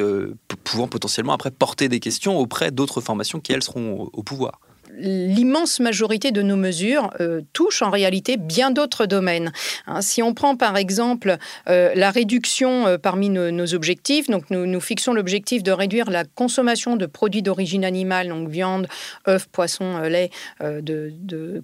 pouvant 0.63 0.87
potentiellement 0.87 1.33
après 1.33 1.51
porter 1.51 1.89
des 1.89 1.99
questions 1.99 2.39
auprès 2.39 2.71
d'autres 2.71 3.01
formations 3.01 3.39
qui, 3.39 3.51
elles, 3.51 3.63
seront 3.63 4.09
au 4.13 4.23
pouvoir? 4.23 4.59
L'immense 4.97 5.79
majorité 5.79 6.31
de 6.31 6.41
nos 6.41 6.55
mesures 6.55 7.11
euh, 7.19 7.41
touchent 7.53 7.81
en 7.81 7.89
réalité 7.89 8.37
bien 8.37 8.71
d'autres 8.71 9.05
domaines. 9.05 9.51
Hein, 9.87 10.01
si 10.01 10.21
on 10.21 10.33
prend 10.33 10.55
par 10.55 10.77
exemple 10.77 11.37
euh, 11.69 11.91
la 11.95 12.11
réduction 12.11 12.87
euh, 12.87 12.97
parmi 12.97 13.29
nos, 13.29 13.73
objectifs, 13.73 14.29
donc 14.29 14.49
nous, 14.49 14.65
nous 14.65 14.79
fixons 14.79 15.13
l'objectif 15.13 15.63
de 15.63 15.71
réduire 15.71 16.09
la 16.09 16.25
consommation 16.25 16.95
de 16.95 17.05
produits 17.05 17.41
d'origine 17.41 17.85
animale, 17.85 18.27
donc 18.27 18.49
viande, 18.49 18.87
œufs, 19.27 19.47
poissons, 19.47 19.99
lait, 20.01 20.29
de, 20.61 21.13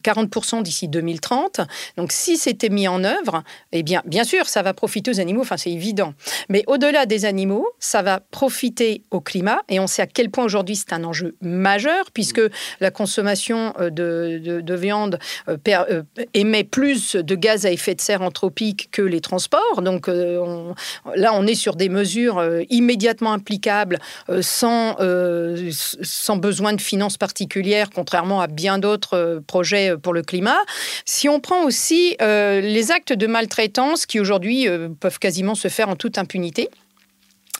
40% 0.04 0.64
d'ici 0.64 0.88
2030. 0.88 1.62
Donc 1.98 2.12
si 2.12 2.38
c'était 2.38 2.70
mis 2.70 2.88
en 2.88 3.04
œuvre, 3.04 3.44
eh 3.72 3.84
bien, 3.84 4.02
bien 4.06 4.24
sûr, 4.24 4.48
ça 4.48 4.62
va 4.62 4.74
profiter 4.74 5.12
aux 5.12 5.20
animaux, 5.20 5.42
enfin 5.42 5.58
c'est 5.58 5.72
évident. 5.72 6.14
Mais 6.48 6.64
au-delà 6.68 7.06
des 7.06 7.26
animaux, 7.26 7.68
ça 7.80 8.02
va 8.02 8.22
profiter 8.32 9.04
au 9.12 9.20
climat, 9.20 9.62
et 9.70 9.80
on 9.80 9.88
sait 9.88 10.02
à 10.02 10.08
quel 10.08 10.30
point 10.30 10.46
aujourd'hui 10.46 10.76
c'est 10.76 10.94
un 10.94 11.04
enjeu 11.04 11.36
majeur, 11.42 12.12
puisque 12.12 12.42
la 12.80 12.92
consommation 12.92 13.19
consommation 13.20 13.74
euh, 13.80 13.90
de, 13.90 14.76
viande 14.76 15.20
euh, 15.50 15.58
euh, 15.68 16.04
émet 16.34 16.64
plus 16.64 17.16
de 17.16 17.36
gaz 17.36 17.66
à 17.66 17.72
effet 17.72 17.96
de 17.96 18.02
serre 18.02 18.22
anthropique 18.22 18.90
que 18.92 19.02
les 19.02 19.20
transports. 19.20 19.82
Donc 19.82 20.08
là, 20.08 21.34
on 21.34 21.48
est 21.48 21.56
sur 21.56 21.76
des 21.76 21.90
mesures 21.90 22.42
immédiatement 22.70 23.34
applicables 23.34 24.00
sans, 24.42 24.96
sans 25.72 26.38
besoin 26.38 26.74
de 26.74 26.82
finances 26.82 27.18
particulières, 27.18 27.90
contrairement 27.94 28.42
à 28.42 28.48
bien 28.48 28.78
d'autres 28.80 29.42
projets 29.48 29.98
pour 29.98 30.14
le 30.14 30.22
climat. 30.22 30.60
Si 31.06 31.28
on 31.28 31.40
prend 31.40 31.64
aussi 31.64 32.16
les 32.20 32.92
actes 32.92 33.14
de 33.14 33.28
maltraitance 33.28 34.06
qui 34.06 34.20
aujourd'hui 34.20 34.68
peuvent 35.00 35.20
quasiment 35.20 35.56
se 35.56 35.68
faire 35.68 35.90
en 35.90 35.96
toute 35.96 36.18
impunité, 36.18 36.70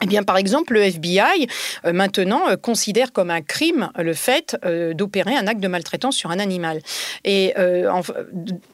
eh 0.02 0.06
bien, 0.06 0.24
par 0.24 0.38
exemple, 0.38 0.74
le 0.74 0.84
FBI 0.84 1.48
euh, 1.86 1.94
maintenant 1.94 2.50
euh, 2.50 2.56
considère 2.56 3.12
comme 3.12 3.30
un 3.30 3.42
crime 3.42 3.90
le 3.98 4.14
fait 4.14 4.56
euh, 4.64 4.94
d'opérer 4.94 5.36
un 5.36 5.46
acte 5.48 5.60
de 5.60 5.68
maltraitance 5.68 6.16
sur 6.16 6.32
un 6.32 6.40
animal. 6.40 6.82
Et 7.26 7.54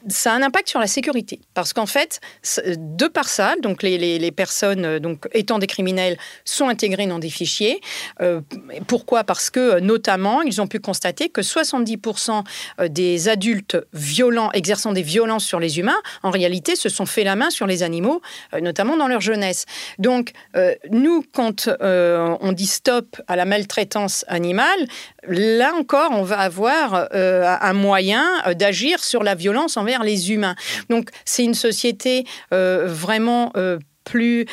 ça 0.08 0.32
a 0.32 0.36
un 0.36 0.42
impact 0.42 0.68
sur 0.68 0.80
la 0.80 0.86
sécurité, 0.86 1.40
parce 1.54 1.72
qu'en 1.72 1.86
fait, 1.86 2.20
de 2.66 3.06
par 3.06 3.28
ça, 3.28 3.54
donc 3.60 3.82
les, 3.82 3.98
les, 4.18 4.30
personnes 4.30 4.98
donc 4.98 5.26
étant 5.32 5.58
des 5.58 5.66
criminels 5.66 6.16
sont 6.44 6.68
intégrées 6.68 7.06
dans 7.06 7.18
des 7.18 7.30
fichiers. 7.30 7.80
pourquoi? 8.86 9.24
Parce 9.24 9.50
que 9.50 9.80
notamment, 9.80 10.42
ils 10.42 10.60
ont 10.60 10.66
pu 10.66 10.78
constater 10.78 11.28
que 11.28 11.40
70% 11.40 12.44
des 12.88 13.28
adultes 13.28 13.78
violents 13.92 14.50
exerçant 14.52 14.92
des 14.92 15.02
violences 15.02 15.44
sur 15.44 15.60
les 15.60 15.78
humains, 15.78 16.00
en 16.22 16.30
réalité, 16.30 16.76
se 16.76 16.88
sont 16.88 17.06
fait 17.06 17.24
la 17.24 17.36
main 17.36 17.50
sur 17.50 17.66
les 17.66 17.82
animaux, 17.82 18.20
notamment 18.60 18.96
dans 18.96 19.08
leur 19.08 19.20
jeunesse. 19.20 19.66
Donc, 19.98 20.32
nous 20.90 21.15
quand 21.32 21.68
euh, 21.68 22.36
on 22.40 22.52
dit 22.52 22.66
stop 22.66 23.20
à 23.26 23.36
la 23.36 23.44
maltraitance 23.44 24.24
animale, 24.28 24.86
là 25.26 25.72
encore, 25.78 26.10
on 26.12 26.22
va 26.22 26.38
avoir 26.38 27.08
euh, 27.14 27.56
un 27.60 27.72
moyen 27.72 28.24
euh, 28.46 28.54
d'agir 28.54 29.02
sur 29.02 29.22
la 29.22 29.34
violence 29.34 29.76
envers 29.76 30.02
les 30.02 30.32
humains. 30.32 30.56
Donc, 30.90 31.10
c'est 31.24 31.44
une 31.44 31.54
société 31.54 32.24
vraiment 32.50 33.52
plus 34.04 34.46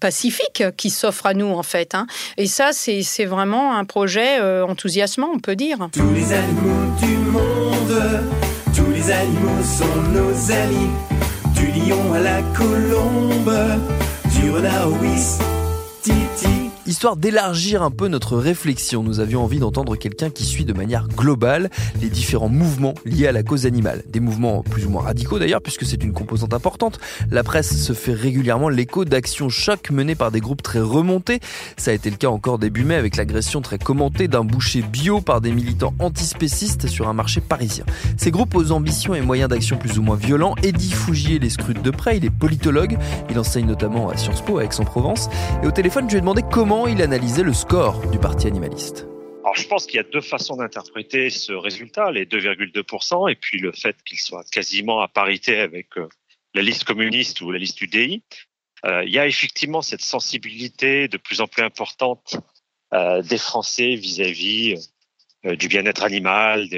pacifique 0.00 0.64
qui 0.76 0.90
s'offre 0.90 1.26
à 1.26 1.34
nous 1.34 1.52
en 1.52 1.62
fait. 1.62 1.94
Hein. 1.94 2.06
Et 2.36 2.46
ça, 2.46 2.70
c'est 2.72 3.24
vraiment 3.24 3.76
un 3.76 3.84
projet 3.84 4.40
enthousiasmant, 4.62 5.30
on 5.34 5.38
peut 5.38 5.56
dire. 5.56 5.88
Tous 5.92 6.12
les 6.12 6.32
animaux 6.32 6.96
du 7.00 7.16
monde, 7.16 8.22
tous 8.74 8.90
les 8.90 9.10
animaux 9.10 9.62
sont 9.62 10.02
nos 10.12 10.52
amis, 10.52 10.90
du 11.54 11.66
lion 11.66 12.12
à 12.12 12.20
la 12.20 12.42
colombe, 12.54 13.52
du 14.34 14.50
renard 14.50 14.90
T 16.04 16.53
Histoire 16.86 17.16
d'élargir 17.16 17.82
un 17.82 17.90
peu 17.90 18.08
notre 18.08 18.36
réflexion, 18.36 19.02
nous 19.02 19.18
avions 19.18 19.42
envie 19.42 19.58
d'entendre 19.58 19.96
quelqu'un 19.96 20.28
qui 20.28 20.44
suit 20.44 20.66
de 20.66 20.74
manière 20.74 21.08
globale 21.08 21.70
les 22.02 22.10
différents 22.10 22.50
mouvements 22.50 22.92
liés 23.06 23.26
à 23.26 23.32
la 23.32 23.42
cause 23.42 23.64
animale. 23.64 24.02
Des 24.06 24.20
mouvements 24.20 24.62
plus 24.62 24.84
ou 24.84 24.90
moins 24.90 25.00
radicaux 25.00 25.38
d'ailleurs, 25.38 25.62
puisque 25.62 25.86
c'est 25.86 26.04
une 26.04 26.12
composante 26.12 26.52
importante. 26.52 27.00
La 27.30 27.42
presse 27.42 27.74
se 27.74 27.94
fait 27.94 28.12
régulièrement 28.12 28.68
l'écho 28.68 29.06
d'actions 29.06 29.48
chocs 29.48 29.90
menées 29.90 30.14
par 30.14 30.30
des 30.30 30.40
groupes 30.40 30.60
très 30.60 30.80
remontés. 30.80 31.40
Ça 31.78 31.90
a 31.90 31.94
été 31.94 32.10
le 32.10 32.16
cas 32.16 32.28
encore 32.28 32.58
début 32.58 32.84
mai 32.84 32.96
avec 32.96 33.16
l'agression 33.16 33.62
très 33.62 33.78
commentée 33.78 34.28
d'un 34.28 34.44
boucher 34.44 34.82
bio 34.82 35.22
par 35.22 35.40
des 35.40 35.52
militants 35.52 35.94
antispécistes 36.00 36.86
sur 36.86 37.08
un 37.08 37.14
marché 37.14 37.40
parisien. 37.40 37.86
Ces 38.18 38.30
groupes 38.30 38.54
aux 38.54 38.72
ambitions 38.72 39.14
et 39.14 39.22
moyens 39.22 39.48
d'action 39.48 39.78
plus 39.78 39.98
ou 39.98 40.02
moins 40.02 40.16
violents, 40.16 40.54
Eddie 40.62 40.92
Fougier 40.92 41.38
les 41.38 41.48
scrute 41.48 41.80
de 41.80 41.90
près, 41.90 42.18
il 42.18 42.26
est 42.26 42.30
politologue, 42.30 42.98
il 43.30 43.38
enseigne 43.38 43.66
notamment 43.66 44.10
à 44.10 44.18
Sciences 44.18 44.42
Po 44.42 44.58
à 44.58 44.64
Aix-en-Provence. 44.64 45.30
Et 45.62 45.66
au 45.66 45.70
téléphone, 45.70 46.04
je 46.08 46.12
lui 46.12 46.18
ai 46.18 46.20
demandé 46.20 46.42
comment 46.50 46.73
il 46.74 47.02
analysait 47.02 47.44
le 47.44 47.52
score 47.52 48.04
du 48.10 48.18
Parti 48.18 48.48
animaliste. 48.48 49.06
Alors, 49.44 49.54
je 49.54 49.66
pense 49.68 49.86
qu'il 49.86 49.96
y 49.96 50.00
a 50.00 50.02
deux 50.02 50.20
façons 50.20 50.56
d'interpréter 50.56 51.30
ce 51.30 51.52
résultat, 51.52 52.10
les 52.10 52.26
2,2%, 52.26 53.30
et 53.30 53.36
puis 53.36 53.58
le 53.58 53.70
fait 53.70 53.96
qu'il 54.04 54.18
soit 54.18 54.44
quasiment 54.50 55.00
à 55.00 55.06
parité 55.06 55.60
avec 55.60 55.96
euh, 55.96 56.08
la 56.52 56.62
liste 56.62 56.84
communiste 56.84 57.40
ou 57.42 57.52
la 57.52 57.58
liste 57.58 57.80
UDI. 57.80 58.24
Euh, 58.84 59.04
il 59.04 59.12
y 59.12 59.20
a 59.20 59.26
effectivement 59.26 59.82
cette 59.82 60.00
sensibilité 60.00 61.06
de 61.06 61.16
plus 61.16 61.40
en 61.40 61.46
plus 61.46 61.62
importante 61.62 62.36
euh, 62.92 63.22
des 63.22 63.38
Français 63.38 63.94
vis-à-vis 63.94 64.90
du 65.44 65.68
bien-être 65.68 66.02
animal, 66.02 66.68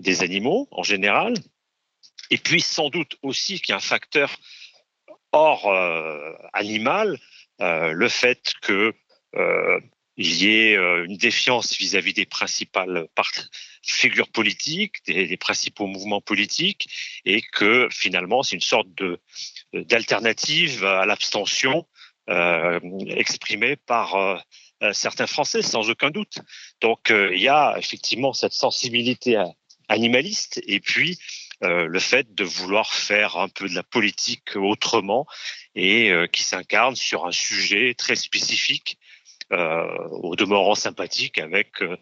des 0.00 0.22
animaux 0.22 0.68
en 0.72 0.82
général. 0.82 1.34
Et 2.30 2.38
puis 2.38 2.60
sans 2.60 2.90
doute 2.90 3.16
aussi 3.22 3.60
qu'il 3.60 3.72
y 3.72 3.74
a 3.74 3.76
un 3.76 3.80
facteur 3.80 4.36
hors 5.30 5.72
animal, 6.52 7.20
le 7.60 8.08
fait 8.08 8.54
que 8.62 8.72
euh, 8.82 8.92
il 10.16 10.32
y 10.34 10.48
ait 10.48 10.76
euh, 10.76 11.04
une 11.04 11.16
défiance 11.16 11.76
vis-à-vis 11.76 12.12
des 12.12 12.26
principales 12.26 13.08
figures 13.82 14.28
politiques, 14.28 15.04
des, 15.06 15.36
principaux 15.36 15.86
mouvements 15.86 16.20
politiques, 16.20 16.88
et 17.24 17.42
que 17.42 17.88
finalement 17.90 18.42
c'est 18.42 18.54
une 18.54 18.60
sorte 18.60 18.88
de 18.94 19.20
d'alternative 19.72 20.84
à 20.84 21.04
l'abstention 21.04 21.86
euh, 22.30 22.78
exprimée 23.08 23.76
par 23.76 24.14
euh, 24.14 24.38
certains 24.92 25.26
Français, 25.26 25.62
sans 25.62 25.90
aucun 25.90 26.10
doute. 26.10 26.38
Donc 26.80 27.10
il 27.10 27.40
y 27.40 27.48
a 27.48 27.74
effectivement 27.78 28.32
cette 28.32 28.52
sensibilité 28.52 29.42
animaliste, 29.88 30.60
et 30.66 30.80
puis 30.80 31.18
le 31.60 31.98
fait 31.98 32.34
de 32.34 32.44
vouloir 32.44 32.92
faire 32.92 33.38
un 33.38 33.48
peu 33.48 33.68
de 33.68 33.74
la 33.74 33.82
politique 33.82 34.54
autrement 34.56 35.26
et 35.74 36.12
qui 36.30 36.42
s'incarne 36.42 36.94
sur 36.94 37.26
un 37.26 37.32
sujet 37.32 37.94
très 37.94 38.16
spécifique 38.16 38.98
euh, 38.98 39.03
au 40.10 40.36
demeurant 40.36 40.74
sympathique 40.74 41.38
avec 41.38 41.82
euh, 41.82 41.96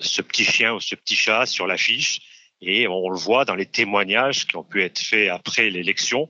ce 0.00 0.22
petit 0.22 0.44
chien 0.44 0.74
ou 0.74 0.80
ce 0.80 0.94
petit 0.94 1.16
chat 1.16 1.46
sur 1.46 1.66
l'affiche. 1.66 2.20
Et 2.60 2.88
on 2.88 3.08
le 3.10 3.18
voit 3.18 3.44
dans 3.44 3.54
les 3.54 3.66
témoignages 3.66 4.46
qui 4.46 4.56
ont 4.56 4.64
pu 4.64 4.82
être 4.82 4.98
faits 4.98 5.30
après 5.30 5.70
l'élection, 5.70 6.28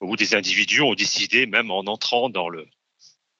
où 0.00 0.16
des 0.16 0.34
individus 0.34 0.82
ont 0.82 0.94
décidé, 0.94 1.46
même 1.46 1.70
en 1.70 1.80
entrant 1.80 2.28
dans 2.28 2.48
le, 2.48 2.66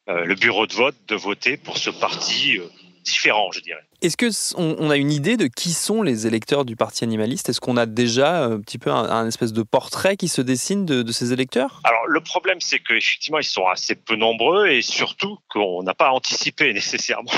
euh, 0.09 0.25
le 0.25 0.35
bureau 0.35 0.67
de 0.67 0.73
vote, 0.73 0.97
de 1.07 1.17
voter 1.17 1.57
pour 1.57 1.77
ce 1.79 1.91
parti 1.91 2.59
différents, 3.03 3.51
je 3.53 3.61
dirais. 3.61 3.83
Est-ce 4.03 4.17
que 4.17 4.29
on, 4.57 4.89
a 4.91 4.97
une 4.97 5.13
idée 5.13 5.37
de 5.37 5.47
qui 5.47 5.73
sont 5.73 6.03
les 6.03 6.27
électeurs 6.27 6.65
du 6.65 6.75
Parti 6.75 7.05
animaliste? 7.05 7.51
Est-ce 7.51 7.61
qu'on 7.61 7.77
a 7.77 7.85
déjà 7.85 8.45
un 8.45 8.61
petit 8.61 8.79
peu 8.79 8.91
un, 8.91 9.27
espèce 9.27 9.53
de 9.53 9.63
portrait 9.63 10.17
qui 10.17 10.29
se 10.29 10.41
dessine 10.41 10.87
de, 10.87 11.13
ces 11.13 11.33
électeurs? 11.33 11.81
Alors 11.85 12.07
le 12.07 12.21
problème, 12.21 12.59
c'est 12.61 12.79
qu'effectivement, 12.79 13.39
ils 13.39 13.45
sont 13.45 13.67
assez 13.67 13.95
peu 13.95 14.17
nombreux 14.17 14.69
et 14.69 14.81
surtout 14.81 15.39
qu'on 15.51 15.83
n'a 15.83 15.95
pas 15.95 16.11
anticipé 16.11 16.73
nécessairement 16.73 17.31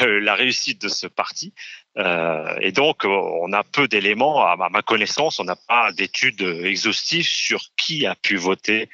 la 0.00 0.34
réussite 0.34 0.82
de 0.82 0.88
ce 0.88 1.06
parti. 1.06 1.54
Euh, 1.96 2.54
et 2.60 2.72
donc, 2.72 3.04
on 3.04 3.52
a 3.52 3.62
peu 3.62 3.88
d'éléments, 3.88 4.46
à 4.46 4.56
ma 4.56 4.82
connaissance, 4.82 5.40
on 5.40 5.44
n'a 5.44 5.56
pas 5.56 5.92
d'études 5.92 6.42
exhaustives 6.42 7.26
sur 7.26 7.60
qui 7.76 8.04
a 8.04 8.14
pu 8.14 8.36
voter 8.36 8.90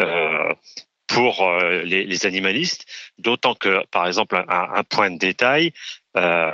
euh, 0.00 0.54
pour 1.12 1.46
euh, 1.46 1.82
les, 1.82 2.04
les, 2.04 2.26
animalistes, 2.26 2.86
d'autant 3.18 3.54
que, 3.54 3.84
par 3.90 4.06
exemple, 4.06 4.36
un, 4.36 4.68
un 4.74 4.82
point 4.84 5.10
de 5.10 5.18
détail, 5.18 5.72
euh, 6.16 6.50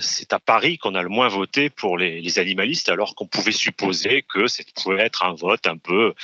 c'est 0.00 0.32
à 0.32 0.38
Paris 0.38 0.78
qu'on 0.78 0.94
a 0.94 1.02
le 1.02 1.08
moins 1.08 1.28
voté 1.28 1.68
pour 1.68 1.98
les, 1.98 2.20
les 2.20 2.38
animalistes, 2.38 2.88
alors 2.88 3.14
qu'on 3.14 3.26
pouvait 3.26 3.52
supposer 3.52 4.24
que 4.32 4.46
ça 4.46 4.62
pouvait 4.76 5.02
être 5.02 5.24
un 5.24 5.34
vote 5.34 5.66
un 5.66 5.76
peu 5.76 6.14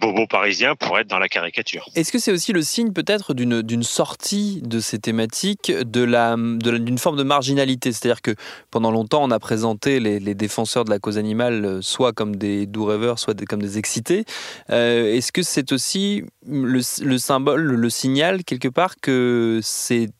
bobo 0.00 0.26
parisien 0.26 0.76
pour 0.76 0.98
être 0.98 1.08
dans 1.08 1.18
la 1.18 1.28
caricature. 1.28 1.88
Est-ce 1.94 2.12
que 2.12 2.18
c'est 2.18 2.32
aussi 2.32 2.52
le 2.52 2.62
signe 2.62 2.92
peut-être 2.92 3.34
d'une 3.34 3.82
sortie 3.82 4.62
de 4.62 4.78
ces 4.80 4.98
thématiques, 4.98 5.72
d'une 5.72 6.98
forme 6.98 7.16
de 7.16 7.22
marginalité? 7.22 7.92
C'est-à-dire 7.92 8.22
que 8.22 8.34
pendant 8.70 8.90
longtemps, 8.90 9.22
on 9.22 9.30
a 9.30 9.38
présenté 9.38 10.00
les, 10.00 10.34
défenseurs 10.34 10.84
de 10.84 10.90
la 10.90 10.98
cause 10.98 11.18
animale 11.18 11.64
euh, 11.64 11.82
soit 11.82 12.12
comme 12.12 12.36
des 12.36 12.66
doux 12.66 12.84
rêveurs, 12.84 13.18
soit 13.18 13.34
comme 13.46 13.62
des 13.62 13.78
excités. 13.78 14.24
Euh, 14.70 15.14
Est-ce 15.14 15.32
que 15.32 15.42
c'est 15.42 15.72
aussi 15.72 16.24
le, 16.46 16.80
symbole, 17.18 17.62
le 17.62 17.90
signal 17.90 18.44
quelque 18.44 18.68
part 18.68 18.96
que 19.00 19.60
c'est 19.62 20.10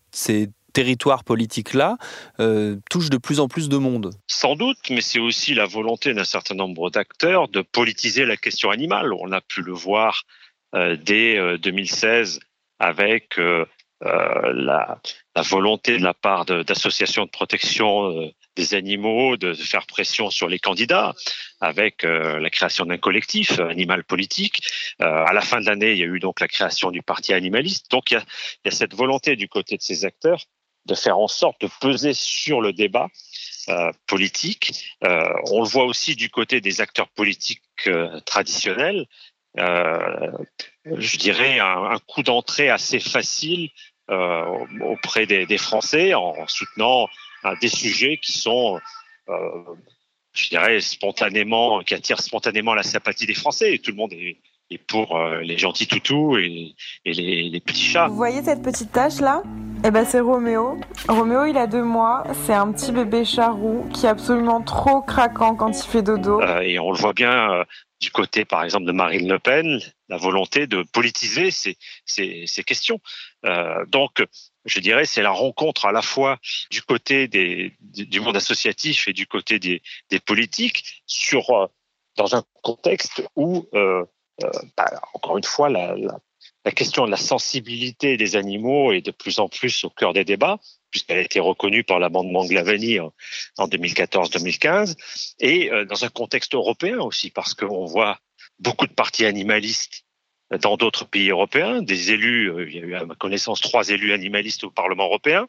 territoire 0.75 1.25
politique-là 1.25 1.97
euh, 2.41 2.77
touche 2.91 3.09
de 3.09 3.17
plus 3.17 3.41
en 3.41 3.49
plus 3.49 3.71
de 3.71 3.79
monde. 3.79 4.11
Sans 4.27 4.57
doute, 4.57 4.91
mais 4.91 5.01
c'est 5.01 5.21
aussi 5.21 5.55
la 5.55 5.65
volonté 5.65 6.13
d'un 6.13 6.25
certain 6.25 6.55
nombre 6.55 6.91
d'acteurs 6.91 7.49
de 7.49 7.63
politiser 7.63 8.27
la 8.27 8.37
question 8.37 8.71
animale. 8.71 9.15
On 9.15 9.33
a 9.33 9.41
pu 9.41 9.63
le 9.63 9.73
voir 9.73 10.25
euh, 10.75 10.97
dès 11.01 11.59
2016 11.59 12.41
euh, 12.41 12.47
avec 12.81 13.41
la, 14.03 15.01
volonté 15.37 15.97
de 15.97 16.03
la 16.03 16.13
part 16.13 16.45
d'associations 16.45 17.25
de, 17.25 17.31
protection 17.31 18.33
des 18.57 18.75
animaux 18.75 19.37
de 19.37 19.55
faire 19.55 19.87
pression 19.87 20.29
sur 20.29 20.49
les 20.49 20.59
candidats 20.59 21.15
avec 21.61 22.03
la 22.03 22.51
création 22.51 22.85
d'un 22.85 22.99
collectif 22.99 23.59
animal 23.61 24.05
politique. 24.05 24.61
à 24.99 25.33
la 25.33 25.41
fin 25.41 25.61
de 25.61 25.67
l'année, 25.67 25.93
il 25.93 25.99
y 25.99 26.03
a 26.03 26.07
eu 26.07 26.19
donc 26.19 26.41
la 26.41 26.49
création 26.49 26.91
du 26.91 27.01
parti 27.01 27.33
animaliste. 27.33 27.91
Donc 27.91 28.11
il 28.11 28.15
y, 28.15 28.17
a, 28.19 28.25
il 28.65 28.67
y 28.67 28.69
a 28.69 28.77
cette 28.77 28.95
volonté 28.95 29.37
du 29.37 29.49
côté 29.49 29.79
de 29.79 29.83
ces 29.83 30.05
acteurs 30.05 30.45
de 30.87 30.95
faire 30.95 31.19
en 31.19 31.29
sorte 31.29 31.61
de 31.61 31.69
peser 31.81 32.15
sur 32.15 32.61
le 32.61 32.73
débat 32.73 33.09
euh, 33.69 33.93
politique. 34.07 34.95
Euh, 35.05 35.33
on 35.51 35.63
le 35.63 35.69
voit 35.69 35.85
aussi 35.85 36.17
du 36.17 36.31
côté 36.31 36.61
des 36.61 36.81
acteurs 36.81 37.09
politiques 37.09 37.63
euh, 37.87 38.21
traditionnels. 38.21 39.07
Euh, 39.59 40.31
je 40.85 41.17
dirais 41.17 41.61
un, 41.61 41.99
coup 42.07 42.23
d'entrée 42.23 42.69
assez 42.69 43.01
facile 43.01 43.71
euh, 44.11 44.45
auprès 44.83 45.27
des, 45.27 45.47
des, 45.47 45.59
Français 45.59 46.13
en 46.13 46.47
soutenant 46.49 47.09
des 47.61 47.69
sujets 47.69 48.19
qui 48.19 48.33
sont 48.33 48.81
je 50.35 50.49
dirais 50.49 50.81
spontanément, 50.81 51.81
qui 51.81 51.95
attirent 51.95 52.21
spontanément 52.21 52.75
la 52.75 52.83
sympathie 52.83 53.27
des 53.27 53.35
Français. 53.35 53.75
Et 53.75 53.79
tout 53.79 53.93
le 53.93 53.97
monde 53.97 54.13
est, 54.13 54.39
et 54.71 54.79
pour 54.79 55.17
euh, 55.17 55.41
les 55.41 55.59
gentils 55.59 55.87
toutous 55.87 56.37
et, 56.37 56.75
les, 57.05 57.61
petits 57.61 57.83
chats. 57.83 58.09
Vous 58.09 58.17
voyez 58.17 58.43
cette 58.43 58.63
petite 58.63 58.93
tache 58.93 59.21
là 59.21 59.43
Eh 59.85 59.91
ben 59.91 60.05
c'est 60.05 60.21
Roméo. 60.21 60.81
Roméo 61.09 61.45
il 61.45 61.57
a 61.57 61.67
deux 61.67 61.83
mois, 61.83 62.25
c'est 62.45 62.55
un 62.55 62.73
petit 62.73 62.93
bébé 62.93 63.25
charroux 63.25 63.89
qui 63.93 64.07
est 64.07 64.09
absolument 64.09 64.63
trop 64.63 65.03
craquant 65.03 65.55
quand 65.55 65.71
il 65.71 65.89
fait 65.89 66.03
dodo. 66.03 66.41
Euh, 66.41 66.61
et 66.61 66.79
on 66.79 66.93
le 66.93 66.99
voit 66.99 67.13
bien 67.13 67.53
euh, 67.53 67.65
du 68.01 68.11
côté 68.11 68.45
par 68.45 68.65
exemple 68.65 68.87
de 68.87 68.93
Marine 68.93 69.29
Le 69.29 69.39
Pen, 69.39 69.81
la 70.09 70.17
volonté 70.17 70.67
de 70.67 70.83
politiser 70.93 71.51
ces, 71.51 71.77
ces, 72.05 72.45
ces 72.47 72.65
questions. 72.65 73.01
donc 73.89 74.25
je 74.67 74.81
dirais, 74.81 75.05
c'est 75.05 75.21
la 75.21 75.31
rencontre 75.31 75.85
à 75.85 75.93
la 75.93 76.01
fois 76.01 76.39
du 76.71 76.81
côté 76.81 77.29
des, 77.29 77.75
du 77.81 78.21
monde 78.21 78.37
associatif 78.37 79.09
et 79.09 79.13
du 79.13 79.27
côté 79.27 79.59
des, 79.59 79.83
des 80.11 80.21
politiques 80.21 81.03
sur 81.07 81.69
dans 82.17 82.37
un 82.37 82.45
contexte 82.63 83.23
où 83.37 83.67
euh, 83.75 84.05
bah, 84.77 85.01
encore 85.15 85.39
une 85.39 85.45
fois, 85.45 85.69
la, 85.69 85.95
question 86.75 87.07
de 87.07 87.11
la 87.11 87.17
sensibilité 87.17 88.17
des 88.17 88.37
animaux 88.37 88.93
est 88.93 89.01
de 89.01 89.11
plus 89.11 89.39
en 89.39 89.49
plus 89.49 89.85
au 89.85 89.91
cœur 89.91 90.13
des 90.13 90.25
débats, 90.25 90.59
puisqu'elle 90.91 91.19
a 91.19 91.23
été 91.23 91.41
reconnue 91.41 91.85
par 91.85 91.99
l'amendement 91.99 92.45
Glavany 92.45 93.01
en, 93.01 93.13
en 93.59 93.69
2014-2015, 93.69 94.97
et 95.41 95.71
euh, 95.73 95.85
dans 95.85 96.05
un 96.05 96.09
contexte 96.09 96.55
européen 96.55 96.99
aussi, 96.99 97.31
parce 97.31 97.55
qu'on 97.55 97.85
voit 97.85 98.19
beaucoup 98.59 98.87
de 98.87 98.93
partis 98.93 99.25
animalistes 99.25 100.05
dans 100.61 100.77
d'autres 100.77 101.07
pays 101.07 101.31
européens, 101.31 101.83
des 101.83 102.13
élus, 102.13 102.51
euh, 102.51 102.69
il 102.69 102.77
y 102.77 102.79
a 102.79 102.83
eu 102.83 102.95
à 102.95 103.05
ma 103.05 103.15
connaissance 103.15 103.61
trois 103.61 103.89
élus 103.89 104.13
animalistes 104.13 104.65
au 104.65 104.71
Parlement 104.71 105.05
européen, 105.05 105.49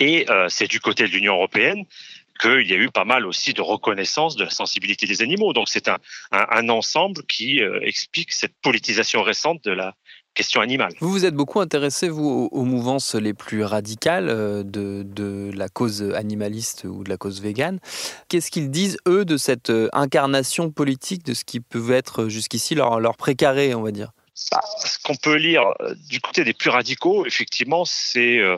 et 0.00 0.30
euh, 0.30 0.48
c'est 0.48 0.68
du 0.68 0.80
côté 0.80 1.04
de 1.04 1.12
l'Union 1.12 1.34
européenne 1.34 1.84
qu'il 2.40 2.66
y 2.68 2.72
a 2.72 2.76
eu 2.76 2.90
pas 2.90 3.04
mal 3.04 3.26
aussi 3.26 3.52
de 3.52 3.62
reconnaissance 3.62 4.36
de 4.36 4.44
la 4.44 4.50
sensibilité 4.50 5.06
des 5.06 5.22
animaux. 5.22 5.52
Donc 5.52 5.68
c'est 5.68 5.88
un, 5.88 5.98
un, 6.32 6.46
un, 6.50 6.68
ensemble 6.68 7.22
qui 7.26 7.60
euh, 7.60 7.80
explique 7.82 8.32
cette 8.32 8.54
politisation 8.62 9.22
récente 9.22 9.62
de 9.64 9.70
la 9.70 9.94
question 10.34 10.60
animale. 10.60 10.92
Vous 11.00 11.10
vous 11.10 11.24
êtes 11.24 11.34
beaucoup 11.34 11.60
intéressé, 11.60 12.08
vous, 12.08 12.48
aux, 12.50 12.64
mouvances 12.64 13.14
les 13.14 13.34
plus 13.34 13.62
radicales 13.62 14.28
euh, 14.28 14.62
de, 14.64 15.04
de, 15.04 15.52
la 15.54 15.68
cause 15.68 16.02
animaliste 16.14 16.84
ou 16.84 17.04
de 17.04 17.08
la 17.08 17.16
cause 17.16 17.40
végane. 17.40 17.78
Qu'est-ce 18.28 18.50
qu'ils 18.50 18.70
disent, 18.70 18.98
eux, 19.06 19.24
de 19.24 19.36
cette 19.36 19.70
euh, 19.70 19.88
incarnation 19.92 20.70
politique 20.70 21.24
de 21.24 21.34
ce 21.34 21.44
qui 21.44 21.60
peut 21.60 21.92
être 21.92 22.28
jusqu'ici 22.28 22.74
leur, 22.74 22.98
leur 22.98 23.16
précaré, 23.16 23.74
on 23.74 23.82
va 23.82 23.92
dire? 23.92 24.10
Bah, 24.50 24.60
ce 24.84 24.98
qu'on 24.98 25.14
peut 25.14 25.36
lire 25.36 25.62
du 26.08 26.20
côté 26.20 26.42
des 26.42 26.54
plus 26.54 26.70
radicaux, 26.70 27.24
effectivement, 27.24 27.84
c'est 27.84 28.38
euh, 28.38 28.56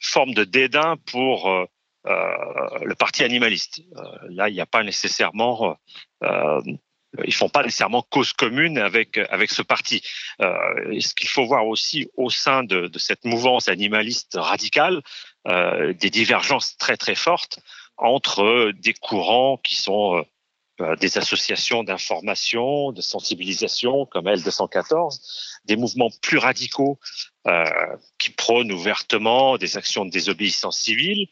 forme 0.00 0.32
de 0.32 0.44
dédain 0.44 0.96
pour 1.06 1.50
euh, 1.50 1.66
le 2.04 2.94
parti 2.94 3.24
animaliste. 3.24 3.82
Euh, 3.96 4.02
là, 4.28 4.48
il 4.48 4.54
n'y 4.54 4.60
a 4.60 4.66
pas 4.66 4.82
nécessairement 4.82 5.76
euh, 6.22 6.60
ils 7.24 7.34
font 7.34 7.48
pas 7.48 7.62
nécessairement 7.62 8.02
cause 8.02 8.32
commune 8.32 8.78
avec 8.78 9.18
avec 9.30 9.50
ce 9.50 9.62
parti. 9.62 10.02
Euh, 10.40 11.00
ce 11.00 11.14
qu'il 11.14 11.28
faut 11.28 11.44
voir 11.44 11.66
aussi 11.66 12.08
au 12.16 12.30
sein 12.30 12.62
de, 12.62 12.86
de 12.86 12.98
cette 12.98 13.24
mouvance 13.24 13.68
animaliste 13.68 14.36
radicale, 14.38 15.02
euh, 15.48 15.92
des 15.92 16.10
divergences 16.10 16.76
très 16.76 16.96
très 16.96 17.16
fortes 17.16 17.58
entre 17.96 18.72
des 18.78 18.94
courants 18.94 19.58
qui 19.58 19.74
sont 19.74 20.24
euh, 20.80 20.96
des 20.96 21.18
associations 21.18 21.82
d'information, 21.84 22.92
de 22.92 23.02
sensibilisation 23.02 24.06
comme 24.06 24.26
L214, 24.26 25.20
des 25.64 25.76
mouvements 25.76 26.10
plus 26.22 26.38
radicaux 26.38 26.98
euh, 27.46 27.64
qui 28.18 28.30
prônent 28.30 28.72
ouvertement 28.72 29.58
des 29.58 29.76
actions 29.76 30.04
de 30.04 30.10
désobéissance 30.10 30.78
civile, 30.78 31.26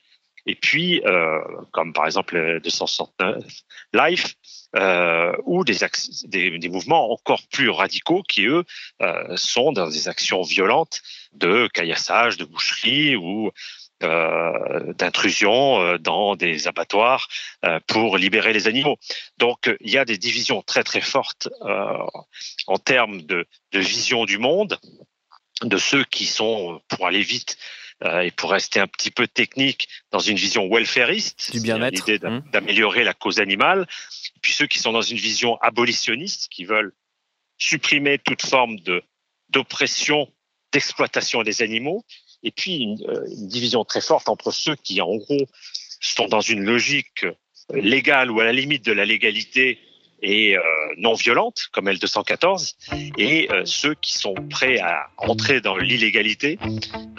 et 0.48 0.54
puis, 0.54 1.02
euh, 1.04 1.40
comme 1.72 1.92
par 1.92 2.06
exemple 2.06 2.60
269 2.64 3.44
Life, 3.92 4.34
euh, 4.76 5.32
ou 5.44 5.62
des, 5.62 6.68
mouvements 6.70 7.12
encore 7.12 7.42
plus 7.52 7.68
radicaux 7.68 8.22
qui, 8.22 8.46
eux, 8.46 8.64
euh, 9.02 9.36
sont 9.36 9.72
dans 9.72 9.90
des 9.90 10.08
actions 10.08 10.40
violentes 10.40 11.02
de 11.32 11.68
caillassage, 11.68 12.38
de 12.38 12.46
boucherie 12.46 13.14
ou 13.14 13.50
d'intrusion 14.00 15.98
dans 15.98 16.36
des 16.36 16.68
abattoirs 16.68 17.28
pour 17.88 18.16
libérer 18.16 18.52
les 18.52 18.68
animaux. 18.68 18.96
Donc, 19.38 19.68
il 19.80 19.90
y 19.90 19.98
a 19.98 20.04
des 20.04 20.18
divisions 20.18 20.62
très 20.62 20.84
très 20.84 21.00
fortes 21.00 21.48
en 22.68 22.78
termes 22.78 23.22
de, 23.22 23.44
vision 23.72 24.24
du 24.24 24.38
monde, 24.38 24.78
de 25.64 25.76
ceux 25.78 26.04
qui 26.04 26.26
sont, 26.26 26.80
pour 26.86 27.08
aller 27.08 27.22
vite, 27.22 27.58
et 28.04 28.30
pour 28.30 28.52
rester 28.52 28.80
un 28.80 28.86
petit 28.86 29.10
peu 29.10 29.26
technique, 29.26 29.88
dans 30.12 30.20
une 30.20 30.36
vision 30.36 30.68
welfariste, 30.68 31.52
du 31.52 31.60
bien-être, 31.60 32.06
l'idée 32.06 32.24
mmh. 32.24 32.50
d'améliorer 32.52 33.04
la 33.04 33.14
cause 33.14 33.40
animale, 33.40 33.86
et 34.36 34.38
puis 34.40 34.52
ceux 34.52 34.66
qui 34.66 34.78
sont 34.78 34.92
dans 34.92 35.02
une 35.02 35.18
vision 35.18 35.56
abolitionniste, 35.60 36.48
qui 36.48 36.64
veulent 36.64 36.92
supprimer 37.58 38.18
toute 38.18 38.46
forme 38.46 38.78
de 38.80 39.02
d'oppression, 39.50 40.30
d'exploitation 40.72 41.42
des 41.42 41.62
animaux, 41.62 42.04
et 42.42 42.50
puis 42.50 42.76
une, 42.76 43.02
euh, 43.08 43.24
une, 43.26 43.48
division 43.48 43.84
très 43.84 44.02
forte 44.02 44.28
entre 44.28 44.52
ceux 44.52 44.76
qui, 44.76 45.00
en 45.00 45.16
gros, 45.16 45.46
sont 46.00 46.28
dans 46.28 46.42
une 46.42 46.62
logique 46.62 47.24
légale 47.72 48.30
ou 48.30 48.40
à 48.40 48.44
la 48.44 48.52
limite 48.52 48.84
de 48.84 48.92
la 48.92 49.04
légalité 49.04 49.78
et 50.22 50.56
euh, 50.56 50.62
non 50.96 51.14
violente, 51.14 51.68
comme 51.72 51.88
L214, 51.88 52.74
et 53.18 53.48
euh, 53.50 53.62
ceux 53.64 53.94
qui 53.94 54.14
sont 54.14 54.34
prêts 54.50 54.78
à 54.78 55.08
entrer 55.16 55.60
dans 55.60 55.76
l'illégalité 55.76 56.58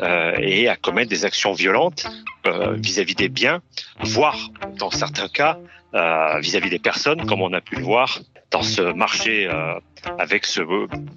euh, 0.02 0.36
et 0.40 0.68
à 0.68 0.76
commettre 0.76 1.10
des 1.10 1.26
actions 1.26 1.54
violentes 1.54 2.08
euh, 2.46 2.74
vis-à-vis 2.74 3.14
-vis 3.14 3.18
des 3.18 3.30
biens, 3.30 3.62
voire, 4.02 4.50
dans 4.78 4.92
certains 4.92 5.30
cas, 5.30 5.58
vis-à-vis 5.94 6.68
-vis 6.68 6.70
des 6.70 6.80
personnes, 6.80 7.26
comme 7.26 7.42
on 7.42 7.54
a 7.54 7.62
pu 7.62 7.76
le 7.76 7.84
voir 7.84 8.20
dans 8.52 8.64
ce 8.64 8.94
marché 8.94 9.48
euh, 9.48 9.74
avec 10.18 10.46
ce 10.46 10.62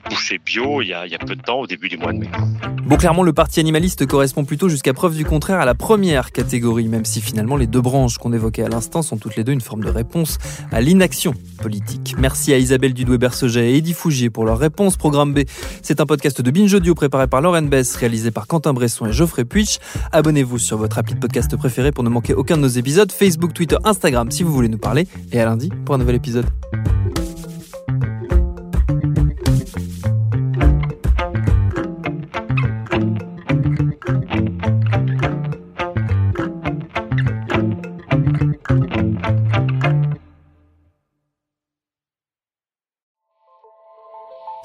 boucher 0.09 0.39
bio 0.45 0.83
il 0.83 0.89
y, 0.89 0.93
a, 0.93 1.07
il 1.07 1.13
y 1.13 1.15
a 1.15 1.19
peu 1.19 1.35
de 1.35 1.43
temps, 1.43 1.61
au 1.61 1.67
début 1.67 1.89
du 1.89 1.97
mois 1.97 2.13
de 2.13 2.19
mai. 2.19 2.29
Bon, 2.85 2.97
clairement, 2.97 3.23
le 3.23 3.33
parti 3.33 3.61
animaliste 3.61 4.07
correspond 4.07 4.45
plutôt 4.45 4.69
jusqu'à 4.69 4.93
preuve 4.93 5.17
du 5.17 5.25
contraire 5.25 5.61
à 5.61 5.65
la 5.65 5.75
première 5.75 6.33
catégorie, 6.33 6.89
même 6.89 7.05
si 7.05 7.21
finalement 7.21 7.57
les 7.57 7.67
deux 7.67 7.81
branches 7.81 8.19
qu'on 8.19 8.33
évoquait 8.33 8.65
à 8.65 8.69
l'instant 8.69 9.03
sont 9.03 9.17
toutes 9.17 9.37
les 9.37 9.45
deux 9.45 9.53
une 9.53 9.61
forme 9.61 9.85
de 9.85 9.89
réponse 9.89 10.39
à 10.73 10.81
l'inaction 10.81 11.33
politique. 11.63 12.17
Merci 12.19 12.53
à 12.53 12.59
Isabelle 12.59 12.93
Dudoué-Berceget 12.93 13.73
et 13.73 13.77
Eddie 13.77 13.95
Fougier 13.95 14.31
pour 14.31 14.45
leur 14.45 14.59
réponse. 14.59 14.97
Programme 14.97 15.33
B, 15.33 15.41
c'est 15.83 16.01
un 16.01 16.07
podcast 16.07 16.43
de 16.43 16.51
Binge 16.51 16.75
Audio 16.75 16.95
préparé 16.95 17.29
par 17.29 17.41
Lauren 17.41 17.63
Bess, 17.63 17.97
réalisé 17.97 18.31
par 18.31 18.47
Quentin 18.47 18.75
Bresson 18.75 19.07
et 19.07 19.13
Geoffrey 19.13 19.45
Puich. 19.45 19.79
Abonnez-vous 20.11 20.59
sur 20.59 20.77
votre 20.77 20.99
appli 20.99 21.15
de 21.15 21.21
podcast 21.21 21.57
préféré 21.57 21.93
pour 21.93 22.05
ne 22.05 22.11
manquer 22.11 22.35
aucun 22.35 22.57
de 22.57 22.63
nos 22.63 22.69
épisodes. 22.69 23.11
Facebook, 23.11 23.55
Twitter, 23.55 23.77
Instagram 23.85 24.31
si 24.31 24.43
vous 24.43 24.53
voulez 24.53 24.69
nous 24.69 24.79
parler. 24.79 25.07
Et 25.33 25.41
à 25.41 25.45
lundi 25.45 25.71
pour 25.85 25.95
un 25.95 25.99
nouvel 25.99 26.17
épisode. 26.17 26.47